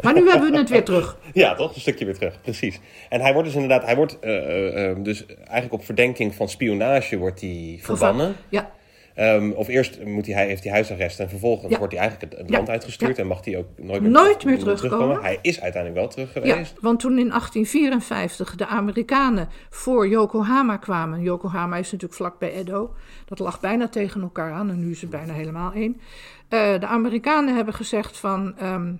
[0.00, 1.16] Maar nu hebben we het weer terug.
[1.32, 1.74] Ja, toch?
[1.74, 2.80] Een stukje weer terug, precies.
[3.08, 6.48] En hij wordt dus inderdaad, hij wordt eh, eh, eh, dus eigenlijk op verdenking van
[6.48, 8.36] spionage wordt hij verbannen.
[8.48, 8.70] Ja,
[9.14, 11.78] Ehm, of eerst moet hij, heeft hij huisarrest en vervolgens Ja.
[11.78, 12.56] wordt hij eigenlijk het, Ja.
[12.56, 13.22] land uitgestuurd Ja.
[13.22, 15.20] en mag hij ook nooit meer, Nooit meer terugkomen.
[15.22, 16.74] Hij is uiteindelijk wel terug geweest.
[16.80, 21.22] want toen in 1854 de Amerikanen voor Yokohama kwamen.
[21.22, 22.94] Yokohama is natuurlijk vlakbij Edo.
[23.24, 26.00] Dat lag bijna tegen elkaar aan en nu is het bijna helemaal één.
[26.48, 28.54] Eh, de Amerikanen hebben gezegd van.
[28.58, 28.92] ehm,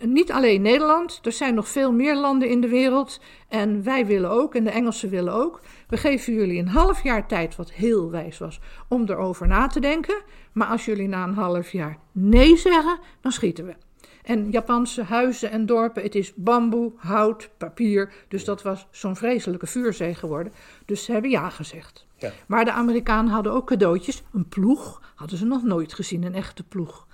[0.00, 3.20] niet alleen Nederland, er zijn nog veel meer landen in de wereld.
[3.48, 5.60] En wij willen ook, en de Engelsen willen ook.
[5.88, 9.80] We geven jullie een half jaar tijd, wat heel wijs was, om erover na te
[9.80, 10.22] denken.
[10.52, 13.74] Maar als jullie na een half jaar nee zeggen, dan schieten we.
[14.22, 18.12] En Japanse huizen en dorpen, het is bamboe, hout, papier.
[18.28, 20.52] Dus dat was zo'n vreselijke vuurzee geworden.
[20.86, 22.06] Dus ze hebben ja gezegd.
[22.16, 22.30] Ja.
[22.46, 24.22] Maar de Amerikanen hadden ook cadeautjes.
[24.32, 27.06] Een ploeg hadden ze nog nooit gezien, een echte ploeg.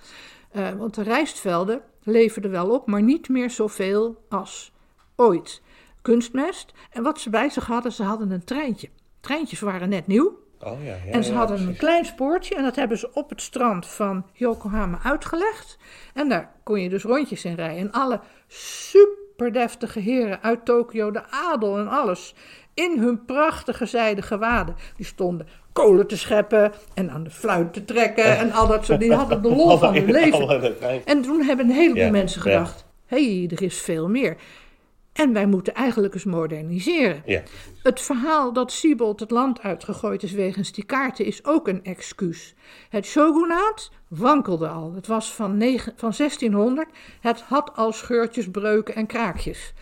[0.51, 4.71] Eh, want de rijstvelden leverden wel op, maar niet meer zoveel als
[5.15, 5.61] ooit.
[6.01, 6.71] Kunstmest.
[6.91, 8.89] En wat ze bij zich hadden, ze hadden een treintje.
[9.19, 10.39] Treintjes waren net nieuw.
[10.59, 13.29] Oh, ja, ja, En ze ja, hadden een klein spoortje en dat hebben ze op
[13.29, 15.77] het strand van Yokohama uitgelegd.
[16.13, 17.77] En daar kon je dus rondjes in rijden.
[17.77, 22.35] En alle superdeftige heren uit Tokio, de adel en alles,
[22.79, 27.85] in hun prachtige zijden gewaden, die stonden kolen te scheppen en aan de fluit te
[27.85, 29.17] trekken en al dat soort dingen.
[29.17, 31.05] Die hadden de lol van hun leven.
[31.05, 34.37] En toen hebben een heleboel Ja, mensen gedacht: hé, hey, er is veel meer.
[35.13, 37.21] En wij moeten eigenlijk eens moderniseren.
[37.25, 37.41] Ja.
[37.83, 42.53] Het verhaal dat Siebold het land uitgegooid is wegens die kaarten is ook een excuus.
[42.89, 44.93] Het shogunaat wankelde al.
[44.93, 46.87] Het was van, negen- van 1600.
[47.21, 49.73] Het had al scheurtjes, breuken en kraakjes.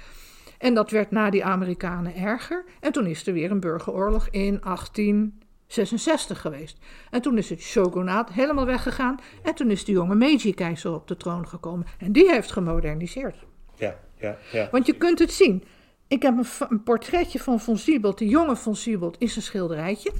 [0.57, 2.63] En dat werd na die Amerikanen erger.
[2.79, 6.77] En toen is er weer een burgeroorlog in 1866 geweest.
[7.09, 9.19] En toen is het shogunaat helemaal weggegaan.
[9.43, 11.85] En toen is de jonge Meiji-keizer op de troon gekomen.
[11.97, 13.35] En die heeft gemoderniseerd.
[13.75, 14.67] Ja, ja, ja.
[14.71, 15.63] Want je kunt het zien.
[16.07, 16.37] Ik heb
[16.69, 18.17] een, portretje van Von Siebold.
[18.17, 20.11] De jonge Von Siebold is een schilderijtje.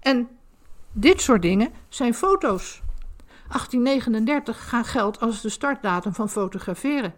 [0.00, 0.28] En
[0.92, 2.82] dit soort dingen zijn foto's.
[3.48, 7.14] 1839 gaan geld als de startdatum van fotograferen.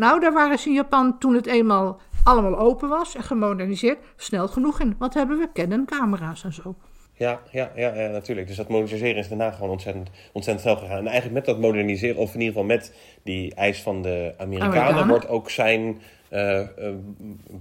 [0.00, 4.48] Nou, daar waren ze in Japan toen het eenmaal allemaal open was en gemoderniseerd, snel
[4.48, 4.94] genoeg in.
[4.98, 5.48] Wat hebben we?
[5.52, 6.74] Canon-camera's en zo.
[7.14, 8.46] Ja, ja, ja, ja, natuurlijk.
[8.46, 10.98] Dus dat moderniseren is daarna gewoon ontzettend, ontzettend snel gegaan.
[10.98, 14.78] En eigenlijk met dat moderniseren, of in ieder geval met die eis van de Amerikanen,
[14.78, 15.08] Amerikanen.
[15.08, 16.94] wordt ook zijn eh, eh,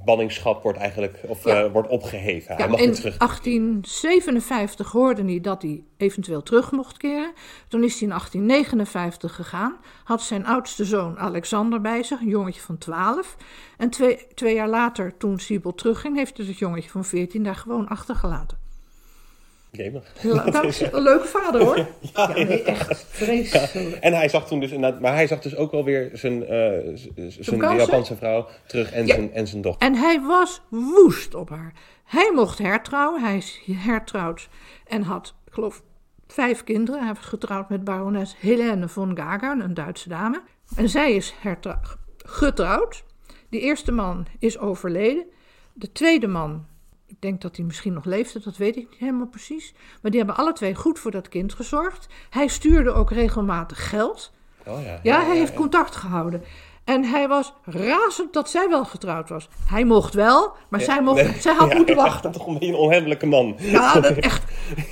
[0.06, 1.64] banningschap wordt eigenlijk, of, Ja.
[1.64, 2.56] eh, wordt opgeheven.
[2.56, 3.18] Hij mag in terug.
[3.18, 7.32] 1857 hoorde hij dat hij eventueel terug mocht keren.
[7.68, 9.78] Toen is hij in 1859 gegaan.
[10.04, 13.36] Had zijn oudste zoon Alexander bij zich, een jongetje van 12.
[13.78, 17.56] En twee, twee jaar later, toen Siebel terugging, heeft hij het jongetje van 14 daar
[17.56, 18.58] gewoon achtergelaten.
[19.72, 21.88] Is een leuke vader hoor.
[22.14, 23.94] Ja, nee, echt vreselijk.
[23.94, 26.70] En hij zag toen dus inderdaad, maar hij zag dus ook alweer zijn, eh,
[27.28, 27.78] zijn kansen.
[27.78, 29.88] Japanse vrouw terug en, zijn, en zijn dochter.
[29.88, 31.74] En hij was woest op haar.
[32.04, 34.50] Hij mocht hertrouwen, hij is hertrouwd
[34.88, 35.82] en had, ik geloof,
[36.28, 37.04] vijf kinderen.
[37.04, 40.42] Hij was getrouwd met barones Helene von Gagern, een Duitse dame.
[40.76, 41.36] En zij is
[42.18, 43.04] getrouwd.
[43.50, 45.26] Die eerste man is overleden.
[45.74, 46.66] De tweede man,
[47.10, 49.74] ik denk dat hij misschien nog leefde, dat weet ik niet helemaal precies.
[50.02, 52.08] Maar die hebben alle twee goed voor dat kind gezorgd.
[52.30, 54.32] Hij stuurde ook regelmatig geld.
[54.68, 56.44] Oh ja, Ja, hij heeft contact gehouden.
[56.84, 59.48] En hij was razend dat zij wel getrouwd was.
[59.68, 61.40] Hij mocht wel, maar zij, mocht, Nee.
[61.40, 62.32] zij had moeten wachten.
[62.32, 63.56] Toch een onhebbelijke man.
[63.60, 64.44] Ja, dat echt.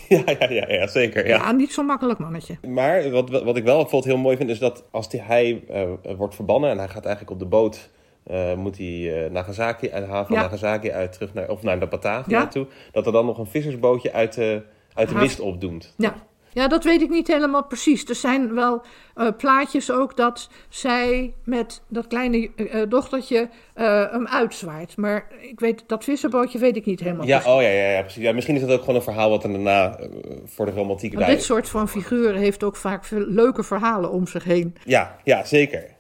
[0.10, 1.28] ja, ja, ja, ja, zeker.
[1.28, 1.52] Ja.
[1.52, 2.58] Niet zo'n makkelijk mannetje.
[2.68, 6.16] Maar wat, wat ik wel bijvoorbeeld heel mooi vind, is dat als die, hij eh,
[6.18, 7.90] wordt verbannen en hij gaat eigenlijk op de boot,
[8.28, 10.42] eh, moet hij eh, Nagasaki, uit de haven van Ja.
[10.42, 12.48] Nagasaki uit terug naar, of naar de Batavia Ja.
[12.48, 14.62] toe, dat er dan nog een vissersbootje uit de,
[14.94, 15.20] uit de Haven.
[15.20, 15.94] mist opdoemt.
[15.98, 16.14] Ja.
[16.54, 18.06] ja, dat weet ik niet helemaal precies.
[18.10, 18.82] Er zijn wel
[19.16, 22.50] eh, plaatjes ook dat zij met dat kleine
[22.90, 24.98] dochtertje hem uitzwaait.
[24.98, 27.56] Maar ik weet, dat visserbootje weet ik niet helemaal Ja, precies.
[27.56, 28.24] oh ja, ja, ja, precies.
[28.24, 30.00] Ja, misschien is het ook gewoon een verhaal wat er daarna
[30.46, 34.28] voor de romantiek bij dit soort van figuren heeft ook vaak veel leuke verhalen om
[34.28, 34.76] zich heen.
[34.84, 35.96] Ja, ja, zeker.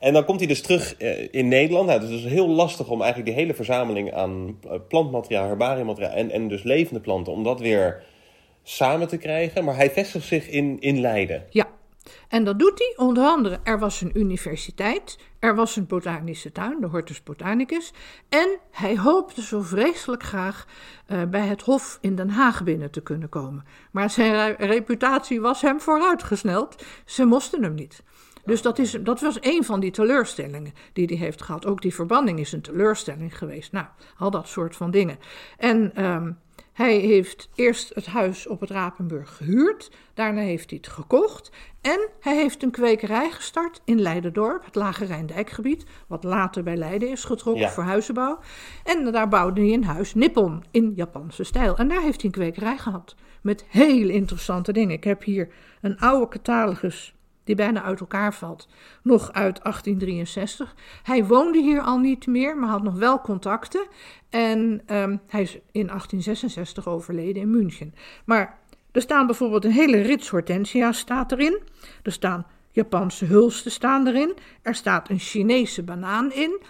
[0.00, 1.86] En dan komt hij dus terug eh, in Nederland.
[1.86, 6.12] Nou, het is dus heel lastig om eigenlijk die hele verzameling aan eh, plantmateriaal, herbariummateriaal
[6.12, 8.02] en, en dus levende planten, om dat weer
[8.62, 9.64] samen te krijgen.
[9.64, 11.44] Maar hij vestigt zich in, in Leiden.
[11.50, 11.66] Ja,
[12.28, 13.58] en dat doet hij onder andere.
[13.64, 17.92] Er was een universiteit, er was een botanische tuin, de Hortus Botanicus.
[18.28, 20.66] En hij hoopte zo vreselijk graag
[21.06, 23.64] eh, bij het Hof in Den Haag binnen te kunnen komen.
[23.90, 26.84] Maar zijn re- reputatie was hem vooruitgesneld.
[27.04, 28.02] Ze moesten hem niet.
[28.44, 31.66] Dus dat, is, dat was een van die teleurstellingen die hij heeft gehad.
[31.66, 33.72] Ook die verbanning is een teleurstelling geweest.
[33.72, 33.86] Nou,
[34.18, 35.18] al dat soort van dingen.
[35.58, 36.32] En ehm,
[36.72, 39.90] hij heeft eerst het huis op het Rapenburg gehuurd.
[40.14, 41.50] Daarna heeft hij het gekocht.
[41.80, 45.84] En hij heeft een kwekerij gestart in Leidendorp, het Lage Rijndijkgebied.
[46.06, 47.70] Wat later bij Leiden is getrokken Ja.
[47.70, 48.38] voor huizenbouw.
[48.84, 51.76] En daar bouwde hij een huis, Nippon, in Japanse stijl.
[51.76, 53.14] En daar heeft hij een kwekerij gehad.
[53.42, 54.96] Met hele interessante dingen.
[54.96, 55.48] Ik heb hier
[55.80, 57.14] een oude catalogus
[57.50, 58.68] die bijna uit elkaar valt.
[59.02, 60.74] Nog uit 1863.
[61.02, 63.86] Hij woonde hier al niet meer, maar had nog wel contacten.
[64.28, 67.94] En ehm, hij is in 1866 overleden in München.
[68.24, 68.58] Maar
[68.92, 71.60] er staan bijvoorbeeld een hele rits hortensia's staat erin.
[72.02, 74.34] Er staan Japanse hulsten staan erin.
[74.62, 76.60] Er staat een Chinese banaan in.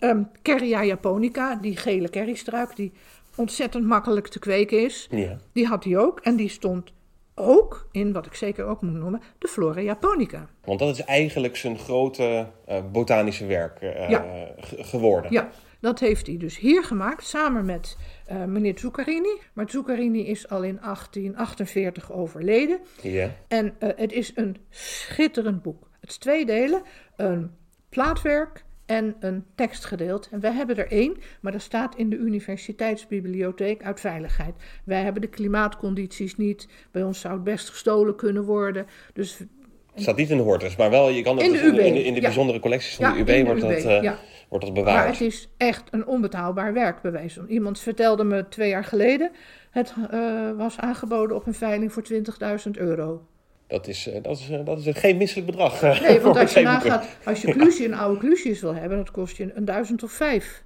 [0.00, 2.92] Um, Kerria japonica, die gele kerrystruik die
[3.36, 5.06] ontzettend makkelijk te kweken is.
[5.10, 5.36] Ja.
[5.52, 6.92] Die had hij ook en die stond
[7.34, 10.48] ook in, wat ik zeker ook moet noemen, de Flora japonica.
[10.64, 14.24] Want dat is eigenlijk zijn grote uh, botanische werk uh, Ja.
[14.58, 15.32] ge- geworden.
[15.32, 17.96] Ja, dat heeft hij dus hier gemaakt samen met
[18.32, 19.38] uh, meneer Zuccarini.
[19.52, 22.80] Maar Zuccarini is al in 1848 overleden.
[23.02, 23.30] Ja.
[23.48, 25.88] En het is een schitterend boek.
[26.00, 26.82] Het is twee delen:
[27.16, 27.50] een
[27.88, 30.28] plaatwerk en een tekstgedeelte.
[30.30, 34.54] En wij hebben er één, maar dat staat in de universiteitsbibliotheek uit veiligheid.
[34.84, 36.68] Wij hebben de klimaatcondities niet.
[36.90, 38.86] Bij ons zou het best gestolen kunnen worden.
[39.12, 39.38] Dus
[39.92, 41.78] Het staat niet in de Hortus, maar wel, je kan het In de dus UB,
[41.78, 42.26] in, de, in de ja.
[42.26, 44.18] bijzondere collecties van Ja, de UB, de wordt, UB, dat, uh, ja.
[44.48, 45.10] wordt dat Maar bewaard.
[45.10, 47.48] het is echt een onbetaalbaar werk, bij wijze van.
[47.48, 49.30] Iemand vertelde me twee jaar geleden,
[49.70, 52.04] het uh, was aangeboden op een veiling voor
[52.64, 53.26] 20.000 euro.
[53.74, 56.00] Dat is, uh, dat, is, uh, dat is geen misselijk bedrag.
[56.00, 59.36] Nee, want als je nagaat, als je klusje, een oude klusjes wil hebben, dat kost
[59.36, 60.64] je een duizend of vijf.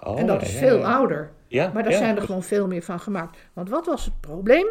[0.00, 0.94] Oh, en dat is veel ja.
[0.94, 1.30] ouder.
[1.46, 3.38] Ja, Maar daar zijn er gewoon veel meer van gemaakt.
[3.52, 4.66] Want wat was het probleem?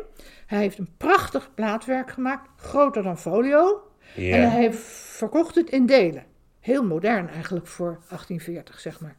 [0.46, 3.82] Hij heeft een prachtig plaatwerk gemaakt, groter dan folio.
[4.16, 4.74] En hij
[5.18, 6.24] verkocht het in delen.
[6.60, 9.16] Heel modern eigenlijk voor 1840, zeg maar.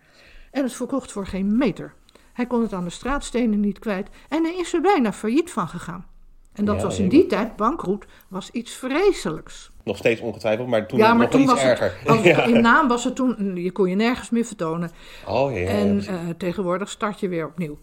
[0.51, 1.95] En het verkocht voor geen meter.
[2.33, 4.09] Hij kon het aan de straatstenen niet kwijt.
[4.29, 6.07] En hij is er bijna failliet van gegaan.
[6.55, 9.70] En dat Ja, was in die tijd, bankroet, was iets vreselijks.
[9.84, 11.92] Nog steeds ongetwijfeld, maar toen ja, nog toen iets was erger.
[12.00, 12.44] het, als, ja.
[12.44, 14.90] in naam was het toen, je kon je nergens meer vertonen.
[15.26, 17.78] Oh ja, en eh, tegenwoordig start je weer opnieuw.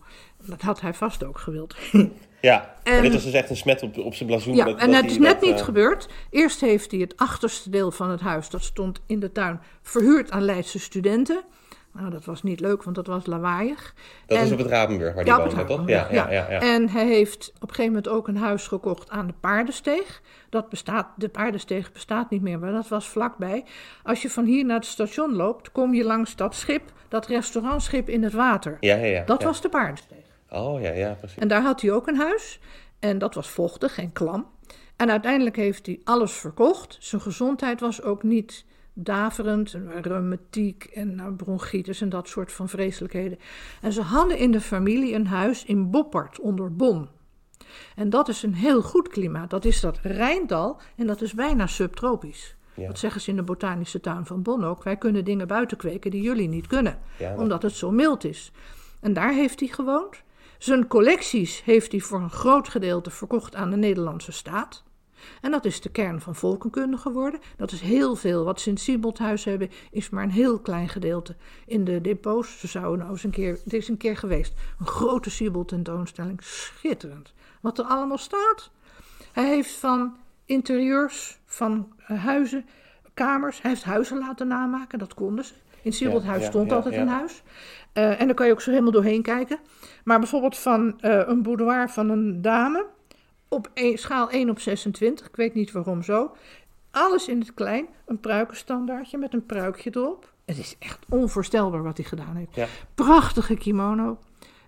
[0.45, 1.76] Dat had hij vast ook gewild.
[2.41, 2.76] ja.
[2.84, 4.55] En- dit was dus echt een smet op, op zijn blazoen.
[4.55, 6.07] Ja, dat- en dat het is net dat, niet eh, gebeurd.
[6.30, 10.32] Eerst heeft hij het achterste deel van het huis, dat stond in de tuin, verhuurd
[10.32, 11.43] aan Leidse studenten.
[11.94, 13.94] Nou, dat was niet leuk, want dat was lawaaiig.
[14.26, 15.88] Dat En- is op het Rabenburg waar Ja, die het woonde, toch?
[15.88, 16.52] Ja, ja, ja.
[16.52, 16.60] ja.
[16.60, 20.22] En hij heeft op een gegeven moment ook een huis gekocht aan de Paardensteeg.
[20.50, 23.64] Dat bestaat, de Paardensteeg bestaat niet meer, maar dat was vlakbij.
[24.04, 28.10] Als je van hier naar het station loopt, kom je langs dat schip, dat restaurantschip
[28.10, 28.78] in het water.
[28.80, 29.24] Ja, ja, ja.
[29.26, 29.48] Dat ja.
[29.48, 30.26] was de Paardensteeg.
[30.50, 31.38] Oh ja, ja, precies.
[31.38, 32.60] En daar had hij ook een huis.
[33.00, 34.48] En dat was vochtig en klam.
[34.96, 36.98] En uiteindelijk heeft hij alles verkocht.
[37.00, 38.66] Zijn gezondheid was ook niet
[39.04, 39.78] daverend.
[40.02, 43.39] Reumatiek en nou, bronchitis en dat soort van vreselijkheden.
[43.82, 47.10] En ze hadden in de familie een huis in Boppard onder Bonn.
[47.95, 49.49] En dat is een heel goed klimaat.
[49.49, 52.56] Dat is dat Rijndal en dat is bijna subtropisch.
[52.74, 52.88] Ja.
[52.88, 54.84] Dat zeggen ze in de botanische tuin van Bonn ook.
[54.84, 56.99] Wij kunnen dingen buiten kweken die jullie niet kunnen.
[57.18, 58.52] Ja, Omdat het zo mild is.
[58.99, 60.22] En daar heeft hij gewoond.
[60.58, 64.84] Zijn collecties heeft hij voor een groot gedeelte verkocht aan de Nederlandse staat.
[65.41, 67.39] En dat is de kern van volkenkunde geworden.
[67.57, 68.43] Dat is heel veel.
[68.43, 71.36] Wat ze in het Sieboldhuis hebben, is maar een heel klein gedeelte.
[71.65, 74.88] In de depots, ze zouden nou eens een keer, het is een keer geweest, een
[74.88, 76.43] grote Siebold tentoonstelling.
[76.43, 77.34] Schitterend.
[77.61, 78.72] Wat er allemaal staat.
[79.32, 80.15] Hij heeft van
[80.45, 82.65] interieurs, van eh, huizen,
[83.13, 85.53] kamers, hij heeft huizen laten namaken, dat konden ze.
[85.53, 87.43] In het Sieboldhuis Ja, ja, stond ja, altijd een huis.
[87.93, 89.59] Eh, en daar kan je ook zo helemaal doorheen kijken.
[90.03, 92.86] Maar bijvoorbeeld van eh, een boudoir van een dame
[93.54, 96.32] op een, schaal 1 op 26, ik weet niet waarom zo.
[96.91, 100.34] Alles in het klein, een pruikenstandaardje met een pruikje erop.
[100.45, 102.56] Het is echt onvoorstelbaar wat hij gedaan heeft.
[102.56, 102.68] Ja.
[102.95, 104.18] Prachtige kimono.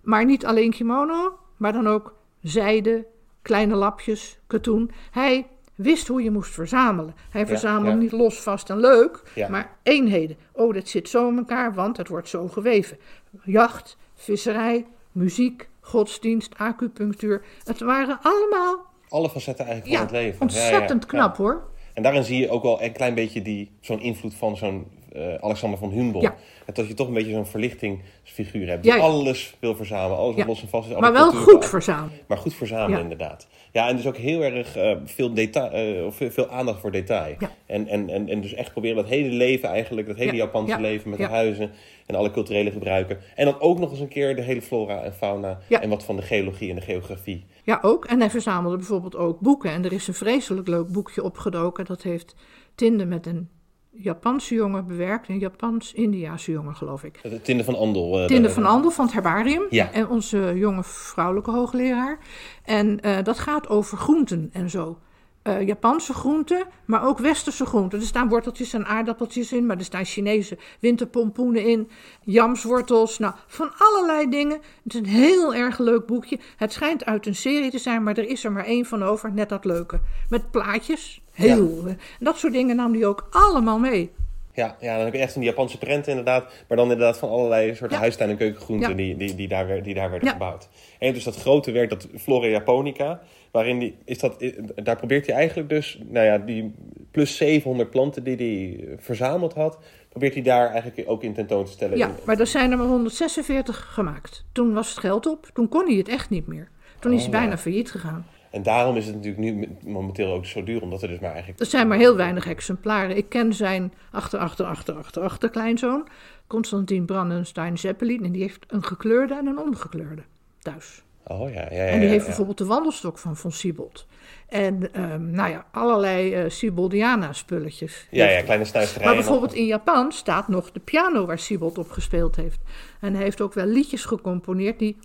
[0.01, 3.05] Maar niet alleen kimono, maar dan ook zijde,
[3.41, 4.91] kleine lapjes, katoen.
[5.11, 7.15] Hij wist hoe je moest verzamelen.
[7.29, 7.95] Hij verzamelde ja.
[7.95, 9.49] niet los, vast en leuk, Ja.
[9.49, 10.37] maar eenheden.
[10.51, 12.97] Oh, dit zit zo in elkaar, want het wordt zo geweven.
[13.43, 17.45] Jacht, visserij, muziek, godsdienst, acupunctuur.
[17.63, 20.41] Het waren allemaal Alle facetten eigenlijk ja, van het leven.
[20.41, 21.71] ontzettend Ja, knap hoor.
[21.93, 25.35] En daarin zie je ook wel een klein beetje die, zo'n invloed van zo'n eh,
[25.39, 26.27] Alexander van Humboldt.
[26.65, 28.83] En dat je toch een beetje zo'n verlichtingsfiguur hebt.
[28.83, 30.97] Die alles wil verzamelen, alles wat los en vast is.
[30.97, 32.19] Maar wel goed verzamelen.
[32.27, 33.47] Maar goed verzamelen, inderdaad.
[33.73, 36.91] Ja, en dus ook heel erg eh, veel, detail, eh, of veel, veel aandacht voor
[36.91, 37.35] detail.
[37.39, 37.51] Ja.
[37.65, 40.75] En, en, en, en dus echt proberen dat hele leven eigenlijk, dat hele Ja, Japanse
[40.75, 41.71] ja, leven met de huizen
[42.05, 43.17] en alle culturele gebruiken.
[43.35, 46.15] En dan ook nog eens een keer de hele flora en fauna en wat van
[46.15, 47.45] de geologie en de geografie.
[47.63, 48.05] Ja, ook.
[48.05, 49.71] En hij verzamelde bijvoorbeeld ook boeken.
[49.71, 51.85] En er is een vreselijk leuk boekje opgedoken.
[51.85, 52.35] Dat heeft
[52.75, 53.49] Tinde met een
[53.95, 55.29] Japanse jongen bewerkt.
[55.29, 57.19] Een Japans-Indiaanse jongen, geloof ik.
[57.21, 58.19] Het Tinde van Andel.
[58.21, 59.63] eh, Tinde de- van Andel van het herbarium.
[59.69, 59.91] Ja.
[59.91, 62.19] En onze jonge vrouwelijke hoogleraar.
[62.63, 64.97] En eh, dat gaat over groenten en zo.
[65.43, 67.99] Eh, Japanse groenten, maar ook westerse groenten.
[67.99, 71.89] Er staan worteltjes en aardappeltjes in, maar er staan Chinese winterpompoenen in,
[72.21, 74.61] jamswortels, nou, van allerlei dingen.
[74.83, 76.39] Het is een heel erg leuk boekje.
[76.57, 79.33] Het schijnt uit een serie te zijn, maar er is er maar één van over,
[79.33, 79.99] net dat leuke.
[80.29, 81.83] Met plaatjes, heel.
[81.87, 84.11] eh, dat soort dingen nam hij ook allemaal mee.
[84.55, 86.43] Ja, ja, dan heb je echt een Japanse prenten inderdaad.
[86.67, 88.01] Maar dan inderdaad van allerlei soorten Ja.
[88.03, 88.95] huistuin- en keukengroenten Ja.
[88.95, 90.33] die, die, die, daar, die daar werden Ja.
[90.33, 90.69] gebouwd.
[90.99, 94.43] En dus dat grote werk, dat Flora Japonica, waarin die, is dat,
[94.75, 96.73] daar probeert hij eigenlijk dus, nou ja, die
[97.11, 99.79] plus 700 planten die hij verzameld had,
[100.09, 101.97] probeert hij daar eigenlijk ook in tentoon te stellen.
[101.97, 104.45] Ja, maar er zijn er maar 146 gemaakt.
[104.51, 106.69] Toen was het geld op, toen kon hij het echt niet meer.
[106.99, 107.57] Toen is Oh, hij bijna ja.
[107.57, 108.25] failliet gegaan.
[108.53, 111.59] En daarom is het natuurlijk nu momenteel ook zo duur, omdat er dus maar eigenlijk...
[111.59, 113.17] Er zijn maar heel weinig exemplaren.
[113.17, 116.07] Ik ken zijn achter, achter, achter, achter, achterkleinzoon,
[116.47, 118.23] Constantin Brandenstein Zeppelin.
[118.23, 120.21] En die heeft een gekleurde en een ongekleurde
[120.59, 121.03] thuis.
[121.27, 121.85] Oh ja, ja, ja.
[121.85, 122.25] En die heeft ja.
[122.25, 124.07] bijvoorbeeld de wandelstok van Von Siebold.
[124.49, 128.07] En ehm, nou ja, allerlei eh Siboldiana spulletjes.
[128.11, 129.13] Ja, ja, kleine snuisterijen.
[129.13, 132.59] Maar bijvoorbeeld in Japan staat nog de piano waar Siebold op gespeeld heeft.
[133.01, 134.97] En hij heeft ook wel liedjes gecomponeerd die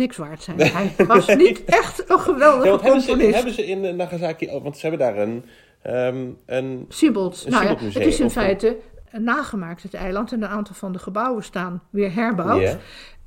[0.00, 0.60] niks waard zijn.
[0.60, 3.34] Hij was niet echt een geweldige Ja, want hebben ze, componist.
[3.34, 5.44] hebben ze in eh, Nagasaki, ook- want ze hebben daar een,
[5.82, 8.76] ehm, een Siebold, Een nou ja, het is in feite
[9.12, 10.32] nagemaakt, het eiland.
[10.32, 12.76] En een aantal van de gebouwen staan weer herbouwd.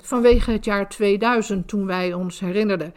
[0.02, 2.94] Vanwege het jaar 2000, toen wij ons herinnerden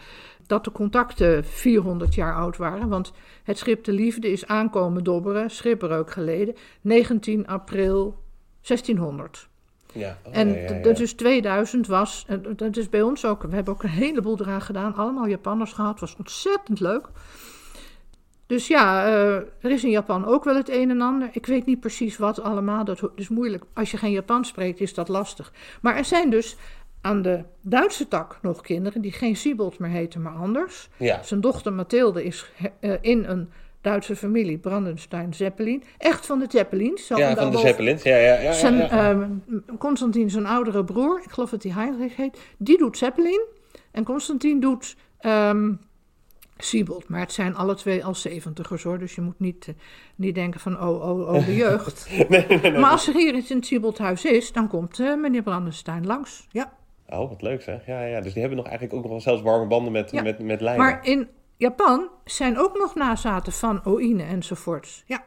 [0.48, 2.90] dat de contacten 400 jaar oud waren.
[2.90, 3.12] Want
[3.44, 8.16] het schip De Liefde is aankomen dobberen, schipbreuk geleden, 19 april
[8.62, 9.48] 1600.
[9.94, 10.80] Ja, oh, En ja, ja, ja.
[10.80, 13.90] d- dat is 2000 was, en dat is bij ons ook, we hebben ook een
[13.90, 17.08] heleboel eraan gedaan, allemaal Japanners gehad, was ontzettend leuk.
[18.46, 21.30] Dus ja, eh, er is in Japan ook wel het een en ander.
[21.32, 23.64] Ik weet niet precies wat allemaal, dat is moeilijk.
[23.74, 25.54] Als je geen Japans spreekt is dat lastig.
[25.82, 26.58] Maar er zijn dus
[27.02, 30.90] aan de Duitse tak nog kinderen die geen Siebold meer heten, maar anders.
[30.98, 31.24] Ja.
[31.24, 33.50] Zijn dochter Mathilde is eh, in een
[33.82, 35.84] Duitse familie, Brandenstein Zeppelin.
[35.98, 37.06] Echt van de Zeppelins.
[37.06, 38.04] zo Ja, van de Zeppelins.
[38.04, 38.42] Ja, ja, ja.
[38.42, 39.30] ja, zijn, ja.
[39.80, 43.46] Constantin, zijn oudere broer, ik geloof dat hij Heinrich heet, die doet Zeppelin.
[43.92, 45.72] En Constantin doet ehm
[46.58, 47.10] Siebold.
[47.10, 49.00] Maar het zijn alle twee al zeventigers hoor.
[49.00, 49.74] Dus je moet niet, eh,
[50.16, 52.10] niet denken van oh, oh, oh, de jeugd.
[52.62, 56.48] Maar als er hier iets in het Sieboldhuis is, dan komt eh, meneer Brandenstein langs.
[56.52, 56.74] Ja.
[57.10, 57.86] Oh, wat leuk zeg.
[57.86, 58.22] Ja, ja.
[58.22, 60.22] Dus die hebben nog eigenlijk ook nog wel zelfs warme banden met, Ja.
[60.22, 60.86] met, met lijnen.
[60.86, 65.04] Maar in Japan zijn ook nog nazaten van Oïne enzovoorts.
[65.06, 65.26] Ja.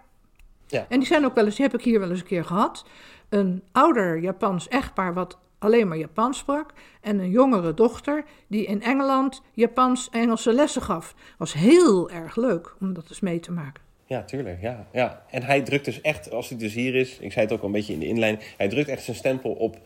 [0.67, 0.87] Ja.
[0.89, 2.87] En die zijn ook wel eens, die heb ik hier wel eens een keer gehad.
[3.29, 6.73] Een ouder Japans echtpaar wat alleen maar Japans sprak.
[7.01, 11.15] En een jongere dochter die in Engeland Japans-Engelse lessen gaf.
[11.39, 13.83] Was heel erg leuk om dat eens mee te maken.
[14.07, 14.61] Ja, tuurlijk.
[14.61, 15.25] Ja, ja.
[15.31, 17.67] En hij drukt dus echt, als hij dus hier is, ik zei het ook al
[17.67, 19.79] een beetje in de inleiding, hij drukt echt zijn stempel op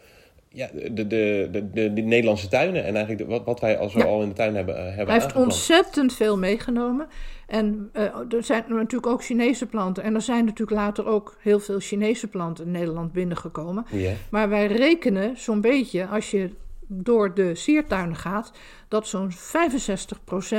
[0.54, 2.84] ja, de, de, de, de, de Nederlandse tuinen.
[2.84, 4.04] En eigenlijk wat, wat wij al zo Ja.
[4.04, 7.06] al in de tuin hebben, eh, hebben Hij heeft ontzettend veel meegenomen.
[7.46, 8.02] En eh,
[8.32, 10.02] er zijn natuurlijk ook Chinese planten.
[10.02, 13.86] En er zijn natuurlijk later ook heel veel Chinese planten in Nederland binnengekomen.
[14.30, 16.50] Maar wij rekenen zo'n beetje, als je
[16.86, 18.52] door de siertuinen gaat,
[18.88, 19.34] dat zo'n 65%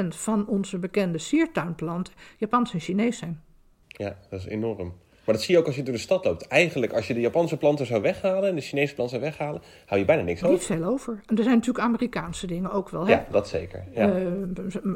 [0.08, 3.42] van onze bekende siertuinplanten Japans en Chinees zijn.
[3.88, 4.94] ja, dat is enorm.
[5.26, 6.48] Maar dat zie je ook als je door de stad loopt.
[6.48, 10.00] Eigenlijk, als je de Japanse planten zou weghalen en de Chinese planten zou weghalen, hou
[10.00, 10.66] je bijna niks Niet over.
[10.66, 11.22] veel over.
[11.26, 13.06] En er zijn natuurlijk Amerikaanse dingen ook wel.
[13.06, 13.12] Hè?
[13.12, 13.84] Ja, dat zeker.
[13.94, 14.12] Ja.
[14.12, 14.24] Eh,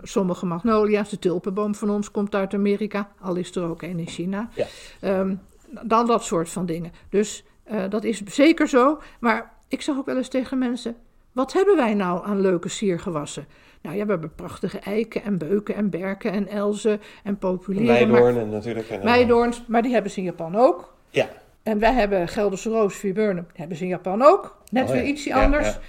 [0.02, 4.08] sommige magnolia's, de tulpenboom van ons komt uit Amerika, al is er ook een in
[4.08, 4.50] China.
[4.56, 4.66] Ja.
[5.00, 5.36] Ehm,
[5.82, 6.92] dan dat soort van dingen.
[7.10, 9.02] Dus eh, dat is zeker zo.
[9.20, 10.96] Maar ik zeg ook wel eens tegen mensen:
[11.32, 13.46] wat hebben wij nou aan leuke siergewassen?
[13.82, 18.10] Nou ja, we hebben prachtige eiken en beuken en berken en elzen en populieren.
[18.10, 18.90] maar- Weidoorn en natuurlijk.
[18.90, 20.94] En, eh, Weidoorns, maar die hebben ze in Japan ook.
[21.10, 21.28] Ja,
[21.64, 24.58] En wij hebben Gelderse roos, viburnum, hebben ze in Japan ook.
[24.72, 25.68] Net Oh weer ja, ietsje ja, anders.
[25.68, 25.80] ja.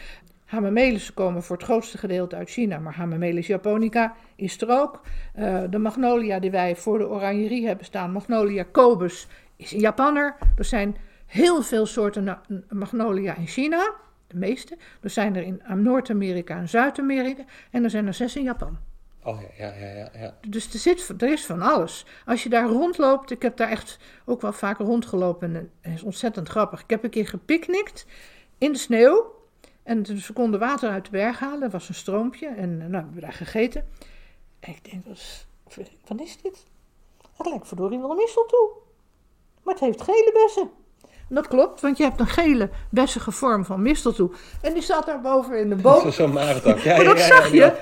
[0.44, 5.00] Hamamelissen komen voor het grootste gedeelte uit China, maar Hamamelis japonica is er ook.
[5.34, 10.36] Eh, de magnolia die wij voor de oranjerie hebben staan, Magnolia cobus, is een Japanner.
[10.56, 12.38] Er zijn heel veel soorten
[12.68, 13.92] magnolia in China,
[14.30, 14.76] de meeste.
[15.00, 18.78] Er zijn er in Noord-Amerika en Zuid-Amerika en er zijn er zes in Japan.
[19.24, 20.34] oh ja, ja, ja, ja.
[20.48, 22.06] Dus er, zit, er is van alles.
[22.26, 26.02] Als je daar rondloopt, ik heb daar echt ook wel vaak rondgelopen en het is
[26.02, 26.82] ontzettend grappig.
[26.82, 28.06] Ik heb een keer gepicnict
[28.58, 29.34] in de sneeuw
[29.82, 31.62] en we konden water uit de berg halen.
[31.62, 33.86] Er was een stroompje en nou, we hebben daar gegeten.
[34.60, 35.04] En ik denk,
[36.06, 36.66] wat is, dit?
[37.36, 38.70] Het lijkt verdorie wel een misteltoe.
[39.62, 40.70] Maar het heeft gele bessen.
[41.32, 44.30] Dat klopt, want je hebt een gele bessige vorm van misteltoe.
[44.62, 46.00] En die zat daar boven in de boom.
[46.00, 46.78] Zo- Zo'n marentak.
[46.78, 47.72] Ja, maar dat ja, ja, zag je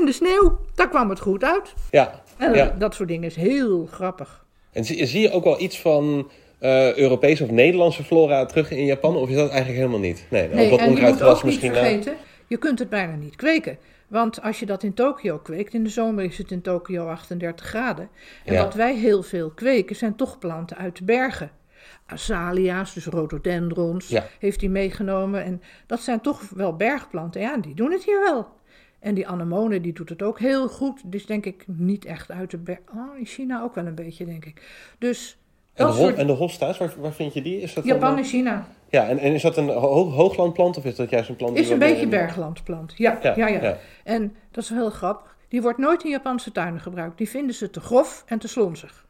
[0.00, 0.58] in de sneeuw.
[0.74, 1.74] Daar kwam het goed uit.
[1.90, 4.44] Ja, En dat soort dingen is heel grappig.
[4.72, 8.84] En zie, zie je ook wel iets van eh, Europese of Nederlandse flora terug in
[8.84, 9.16] Japan?
[9.16, 10.26] Of is dat eigenlijk helemaal niet?
[10.30, 11.72] Nee, Nee, ook wat en je moet onkruidgewas ook niet misschien.
[11.72, 13.78] eh, vergeten, je kunt het bijna niet kweken.
[14.08, 17.66] Want als je dat in Tokio kweekt, in de zomer is het in Tokio 38
[17.66, 18.08] graden.
[18.44, 18.62] En Ja.
[18.64, 21.50] wat wij heel veel kweken, zijn toch planten uit de bergen.
[22.06, 24.24] Azalea's, dus rhododendrons, Ja.
[24.38, 25.44] heeft hij meegenomen.
[25.44, 27.40] En dat zijn toch wel bergplanten.
[27.40, 28.46] Ja, die doen het hier wel.
[28.98, 31.00] En die anemone, die doet het ook heel goed.
[31.04, 32.78] Dus denk ik niet echt uit de berg.
[32.94, 34.62] Oh, in China ook wel een beetje, denk ik.
[34.98, 35.38] Dus
[35.74, 36.14] En de, soort...
[36.16, 37.60] en de hosta's, waar, waar vind je die?
[37.60, 38.66] Is dat Japan eh, en China.
[38.90, 41.56] Ja, en, en is dat een ho- hooglandplant of is dat juist een plant?
[41.56, 42.94] Is een beetje berglandplant.
[42.96, 43.78] Ja, ja, Ja, ja, ja.
[44.04, 45.36] En dat is wel heel grappig.
[45.48, 47.18] Die wordt nooit in Japanse tuinen gebruikt.
[47.18, 49.05] Die vinden ze te grof en te slonzig.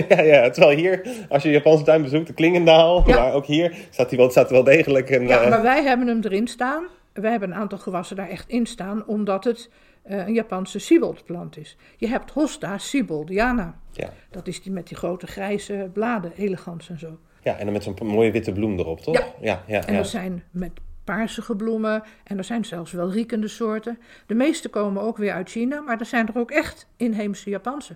[0.08, 3.18] ja, ja, terwijl hier, als je Japanse tuin bezoekt, de Klingendaal, Ja.
[3.20, 5.26] maar ook hier staat, die wel, staat wel degelijk een...
[5.26, 6.84] Ja, eh, maar wij hebben hem erin staan.
[7.12, 9.70] Wij hebben een aantal gewassen daar echt in staan, omdat het
[10.02, 11.76] eh, een Japanse sieboldplant is.
[11.96, 13.78] Je hebt Hosta siboldiana.
[13.92, 14.08] ja.
[14.30, 17.18] Dat is die met die grote grijze bladen, elegans en zo.
[17.42, 19.16] ja, en dan met zo'n mooie witte bloem erop, toch?
[19.16, 19.24] Ja.
[19.40, 19.86] ja, ja.
[19.86, 20.70] En er zijn met
[21.04, 23.98] paarsige bloemen en er zijn zelfs wel riekende soorten.
[24.26, 27.94] De meeste komen ook weer uit China, maar er zijn er ook echt inheemse Japanse.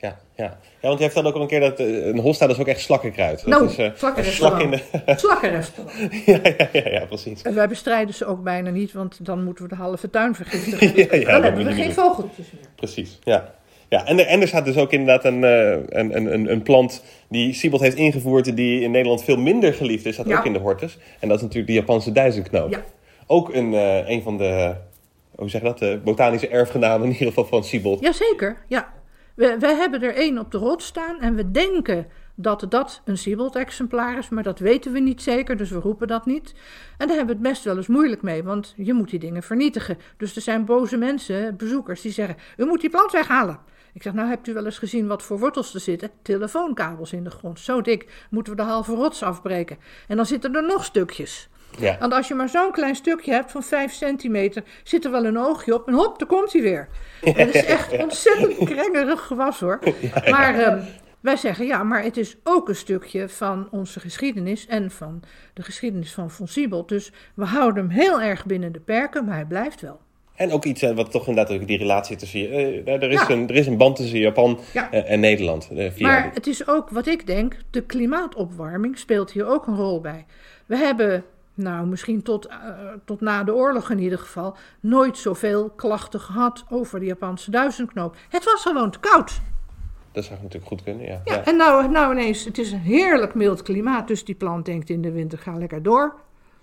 [0.00, 0.44] Ja, ja.
[0.80, 2.68] ja, want jij vertelde ook al een keer dat eh, een hosta dat is ook
[2.68, 3.38] echt slakkenkruid.
[3.38, 4.62] Dat Nou, is, slakkenrestaurant.
[4.72, 5.12] een slak in de...
[5.20, 5.92] Slakkenrestaurant.
[6.26, 7.42] ja, ja, ja, ja, precies.
[7.42, 10.92] En wij bestrijden ze ook bijna niet, want dan moeten we de halve tuin vergiftigen.
[10.96, 11.92] Ja, ja, dan hebben we geen doen.
[11.92, 12.62] vogeltjes meer.
[12.76, 13.54] Precies, ja.
[13.88, 16.62] ja en, er, en er staat dus ook inderdaad een, eh, een, een, een, een
[16.62, 18.56] plant die Siebold heeft ingevoerd...
[18.56, 20.38] die in Nederland veel minder geliefd is, staat Ja.
[20.38, 20.98] ook in de hortus.
[21.18, 22.70] En dat is natuurlijk de Japanse duizendknoop.
[22.70, 22.82] Ja.
[23.26, 23.72] Ook een,
[24.12, 24.74] een van de,
[25.34, 28.00] hoe zeg je dat, de botanische erfgenamen in ieder geval van Siebold.
[28.00, 28.98] Jazeker, ja.
[29.40, 34.18] We, hebben er één op de rot staan en we denken dat dat een Siebold-exemplaar
[34.18, 36.54] is, maar dat weten we niet zeker, dus we roepen dat niet.
[36.98, 39.42] En daar hebben we het best wel eens moeilijk mee, want je moet die dingen
[39.42, 39.98] vernietigen.
[40.16, 43.58] Dus er zijn boze mensen, bezoekers, die zeggen, u moet die plant weghalen.
[43.92, 46.10] Ik zeg, nou hebt u wel eens gezien wat voor wortels er zitten?
[46.22, 49.78] Telefoonkabels in de grond, zo dik, moeten we de halve rots afbreken.
[50.08, 51.48] En dan zitten er nog stukjes.
[51.78, 51.96] Ja.
[52.00, 55.38] Want als je maar zo'n klein stukje hebt van 5 centimeter, zit er wel een
[55.38, 56.88] oogje op en hop, daar komt hij weer.
[57.24, 59.78] Het is echt ontzettend krengerig gewas hoor.
[60.30, 60.80] Maar ehm,
[61.20, 65.22] wij zeggen ja, maar het is ook een stukje van onze geschiedenis en van
[65.54, 66.46] de geschiedenis van Von.
[66.86, 70.00] Dus we houden hem heel erg binnen de perken, maar hij blijft wel.
[70.34, 72.50] En ook iets eh, wat toch inderdaad die relatie tussen...
[72.50, 73.30] eh, er, is Ja.
[73.30, 74.90] een, er is een band tussen Japan Ja.
[74.90, 75.68] eh, en Nederland.
[75.74, 80.00] via Maar het is ook wat ik denk, de klimaatopwarming speelt hier ook een rol
[80.00, 80.26] bij.
[80.66, 81.24] We hebben,
[81.62, 82.56] nou misschien tot, eh,
[83.04, 88.16] tot na de oorlog in ieder geval, nooit zoveel klachten gehad over de Japanse duizendknoop.
[88.28, 89.40] Het was gewoon te koud.
[90.12, 91.20] Dat zou natuurlijk goed kunnen, ja.
[91.24, 91.44] Ja, ja.
[91.44, 95.02] en nou, nou ineens, het is een heerlijk mild klimaat, dus die plant denkt in
[95.02, 96.14] de winter, ga lekker door.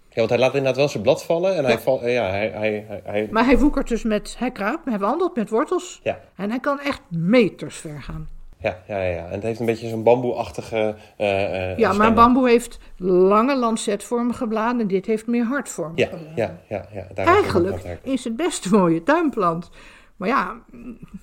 [0.10, 2.50] Ja, want hij laat inderdaad wel zijn blad vallen en hij, val, eh, ja, hij,
[2.50, 6.00] hij, hij- Maar hij woekert dus met, hij kruipt, hij wandelt met wortels.
[6.04, 8.28] ja, En hij kan echt meters ver gaan.
[8.60, 9.26] Ja, ja, ja.
[9.26, 14.82] En het heeft een beetje zo'n bamboeachtige eh Ja, maar bamboe heeft lange lancetvormige bladen
[14.82, 16.34] en dit heeft meer hartvormige Ja, bladen.
[16.36, 17.08] ja, ja, ja.
[17.14, 19.70] Daar is het Eigenlijk is het best een mooie tuinplant.
[20.18, 20.56] Maar ja,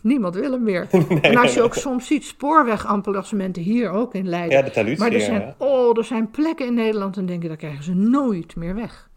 [0.00, 0.88] niemand wil hem meer.
[1.20, 4.58] en als je ook soms ziet spoorwegamplacementen hier ook in Leiden.
[4.58, 5.54] Ja, de taluut maar er zijn, ja.
[5.58, 9.08] oh, er zijn plekken in Nederland en denk je, daar krijgen ze nooit meer weg.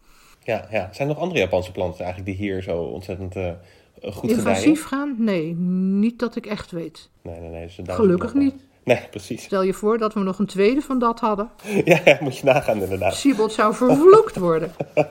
[0.42, 0.88] Ja, ja.
[0.92, 3.50] Zijn er nog andere Japanse planten eigenlijk die hier zo ontzettend eh,
[4.02, 4.30] goed?
[4.30, 5.14] Invasief gaan?
[5.18, 7.10] Nee, niet dat ik echt weet.
[7.22, 7.68] Nee, nee, nee.
[7.86, 8.54] Gelukkig niet.
[8.88, 9.42] Nee, precies.
[9.42, 11.50] Stel je voor dat we nog een tweede van dat hadden.
[11.84, 13.14] Ja, ja, moet je nagaan inderdaad.
[13.14, 14.72] Siebold zou vervloekt worden.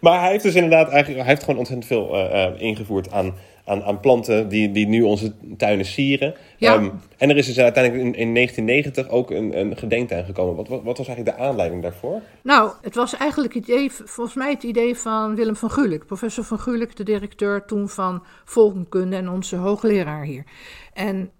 [0.00, 3.34] Maar hij heeft dus inderdaad eigenlijk, hij heeft gewoon ontzettend veel eh, eh, ingevoerd aan,
[3.64, 6.34] aan, aan planten die, die nu onze tuinen sieren.
[6.56, 6.74] Ja.
[6.74, 10.56] Ehm, en er is dus uiteindelijk in, in 1990 ook een, een gedenktuin gekomen.
[10.56, 12.20] Wat, wat, wat was eigenlijk de aanleiding daarvoor?
[12.42, 16.06] Nou, het was eigenlijk het idee, volgens mij het idee van Willem van Gulik.
[16.06, 20.44] Professor van Gulik, de directeur toen van volkenkunde en onze hoogleraar hier.
[20.92, 21.30] En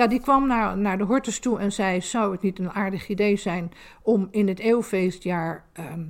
[0.00, 3.08] ja, die kwam naar, naar de Hortus toe en zei, zou het niet een aardig
[3.08, 3.72] idee zijn
[4.02, 6.04] om in het eeuwfeestjaar ehm,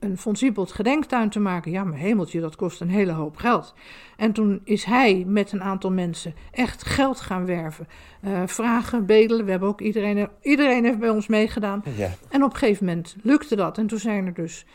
[0.00, 1.70] een Von Siebold gedenktuin te maken?
[1.70, 3.74] Ja, maar hemeltje, dat kost een hele hoop geld.
[4.16, 7.88] En toen is hij met een aantal mensen echt geld gaan werven.
[8.20, 11.82] Eh, vragen, bedelen, we hebben ook iedereen, iedereen heeft bij ons meegedaan.
[11.96, 12.10] Ja.
[12.28, 13.78] En op een gegeven moment lukte dat.
[13.78, 14.66] En toen zijn er dus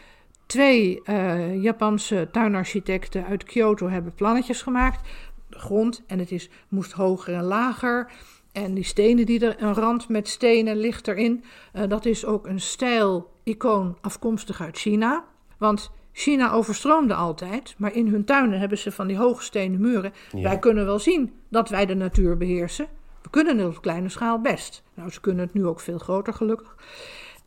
[0.46, 5.10] twee eh, Japanse tuinarchitecten uit Kyoto hebben plannetjes gemaakt.
[5.50, 8.12] De grond en het is, moest hoger en lager.
[8.52, 11.44] En die stenen die er, een rand met stenen ligt erin.
[11.74, 15.26] Eh, dat is ook een stijl-icoon afkomstig uit China.
[15.58, 20.14] Want China overstroomde altijd, maar in hun tuinen hebben ze van die hoge stenen muren.
[20.32, 20.42] Ja.
[20.42, 22.88] Wij kunnen wel zien dat wij de natuur beheersen.
[23.22, 24.84] We kunnen het op kleine schaal best.
[24.94, 26.76] Nou, ze kunnen het nu ook veel groter, gelukkig.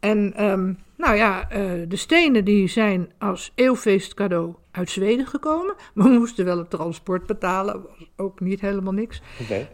[0.01, 5.75] En ehm, nou ja, eh, de stenen die zijn als eeuwfeestcadeau uit Zweden gekomen.
[5.95, 9.23] We moesten wel het transport betalen, was ook niet helemaal niks.
[9.41, 9.69] Oké.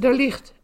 [0.00, 0.54] Er ligt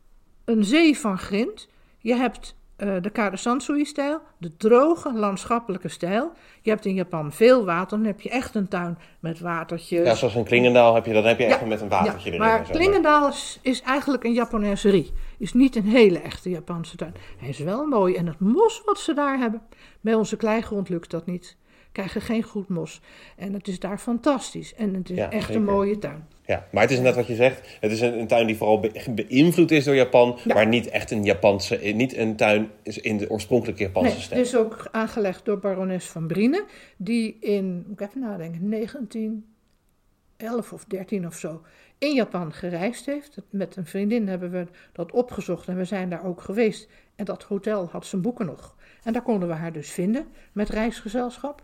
[0.48, 1.68] een zee van grind.
[1.98, 6.32] Je hebt uh, de Kade Sansui-stijl, de droge landschappelijke stijl.
[6.62, 10.06] Je hebt in Japan veel water, dan heb je echt een tuin met watertjes.
[10.06, 12.40] Ja, zoals in Klingendaal heb je, dan heb je echt met een watertje ja, erin.
[12.40, 15.12] Maar Klingendaal is, is, eigenlijk een Japaneserie.
[15.38, 17.14] Is niet een hele echte Japanse tuin.
[17.38, 18.14] Hij is wel mooi.
[18.14, 19.62] En het mos wat ze daar hebben,
[20.00, 21.56] bij onze kleigrond lukt dat niet.
[21.92, 23.00] Krijgen geen goed mos.
[23.36, 24.74] En het is daar fantastisch.
[24.74, 26.26] En het is echt een mooie tuin.
[26.48, 27.76] Ja, maar het is net wat je zegt.
[27.80, 28.80] Het is een, een tuin die vooral
[29.10, 33.82] beïnvloed is door Japan, maar niet echt een Japanse, niet een tuin in de oorspronkelijke
[33.82, 34.40] Japanse nee, stijl.
[34.40, 36.64] Het is ook aangelegd door barones van Briene,
[36.96, 41.62] die in, moet ik even nadenken, 1911 of 13 of zo
[41.98, 43.36] in Japan gereisd heeft.
[43.50, 46.88] Met een vriendin hebben we dat opgezocht en we zijn daar ook geweest.
[47.16, 48.76] En dat hotel had zijn boeken nog.
[49.02, 51.62] En daar konden we haar dus vinden met reisgezelschap.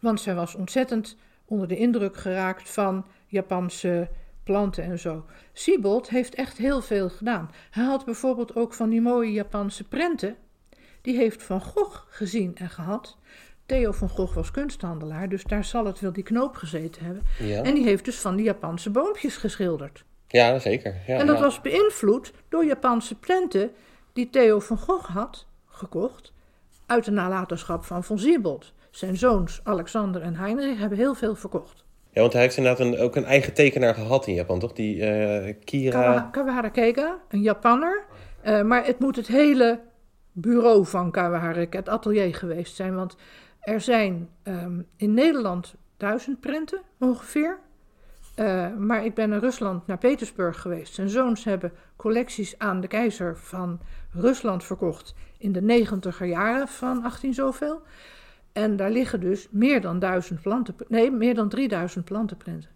[0.00, 4.08] Want zij was ontzettend onder de indruk geraakt van Japanse
[4.44, 5.24] planten en zo.
[5.52, 7.50] Siebold heeft echt heel veel gedaan.
[7.70, 10.36] Hij had bijvoorbeeld ook van die mooie Japanse prenten.
[11.02, 13.18] Die heeft Van Gogh gezien en gehad.
[13.66, 17.22] Theo van Gogh was kunsthandelaar, dus daar zal het wel die knoop gezeten hebben.
[17.38, 17.62] Ja.
[17.62, 20.04] En die heeft dus van die Japanse boompjes geschilderd.
[20.28, 20.96] Ja, zeker.
[21.06, 21.42] Ja, en dat ja.
[21.42, 23.70] was beïnvloed door Japanse prenten
[24.12, 26.32] die Theo van Gogh had gekocht
[26.86, 28.72] uit de nalatenschap van Von Siebold.
[28.90, 31.84] Zijn zoons Alexander en Heinrich hebben heel veel verkocht.
[32.16, 34.72] Ja, want hij heeft inderdaad ook een eigen tekenaar gehad in Japan, toch?
[34.72, 36.02] Die uh, Kira...
[36.02, 38.04] Kawa, Kawahara een Japanner.
[38.46, 39.80] Uh, maar het moet het hele
[40.32, 42.94] bureau van Kawahara, het atelier geweest zijn.
[42.94, 43.16] Want
[43.60, 47.58] er zijn um, in Nederland duizend prenten ongeveer.
[48.36, 50.94] Uh, maar ik ben in Rusland naar Petersburg geweest.
[50.94, 53.80] Zijn zoons hebben collecties aan de keizer van
[54.12, 57.82] Rusland verkocht in de negentiger jaren van 18 zoveel.
[58.56, 62.70] En daar liggen dus meer dan duizend planten, nee, meer dan 3000 plantenprenten.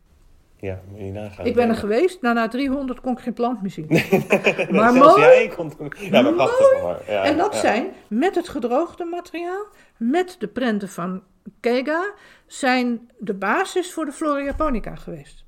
[0.56, 1.46] Ja, moet je nagaan.
[1.46, 3.86] Ik ben er geweest, nou na 300 kon ik geen plant meer zien.
[4.78, 5.20] maar mooi.
[5.20, 6.82] Jij komt, ja, maar prachtig.
[6.82, 7.00] Maar.
[7.08, 7.60] Ja, en dat ja.
[7.60, 9.66] zijn met het gedroogde materiaal,
[9.96, 11.22] met de prenten van
[11.60, 12.12] Keiga,
[12.46, 15.44] zijn de basis voor de Flora Japonica geweest.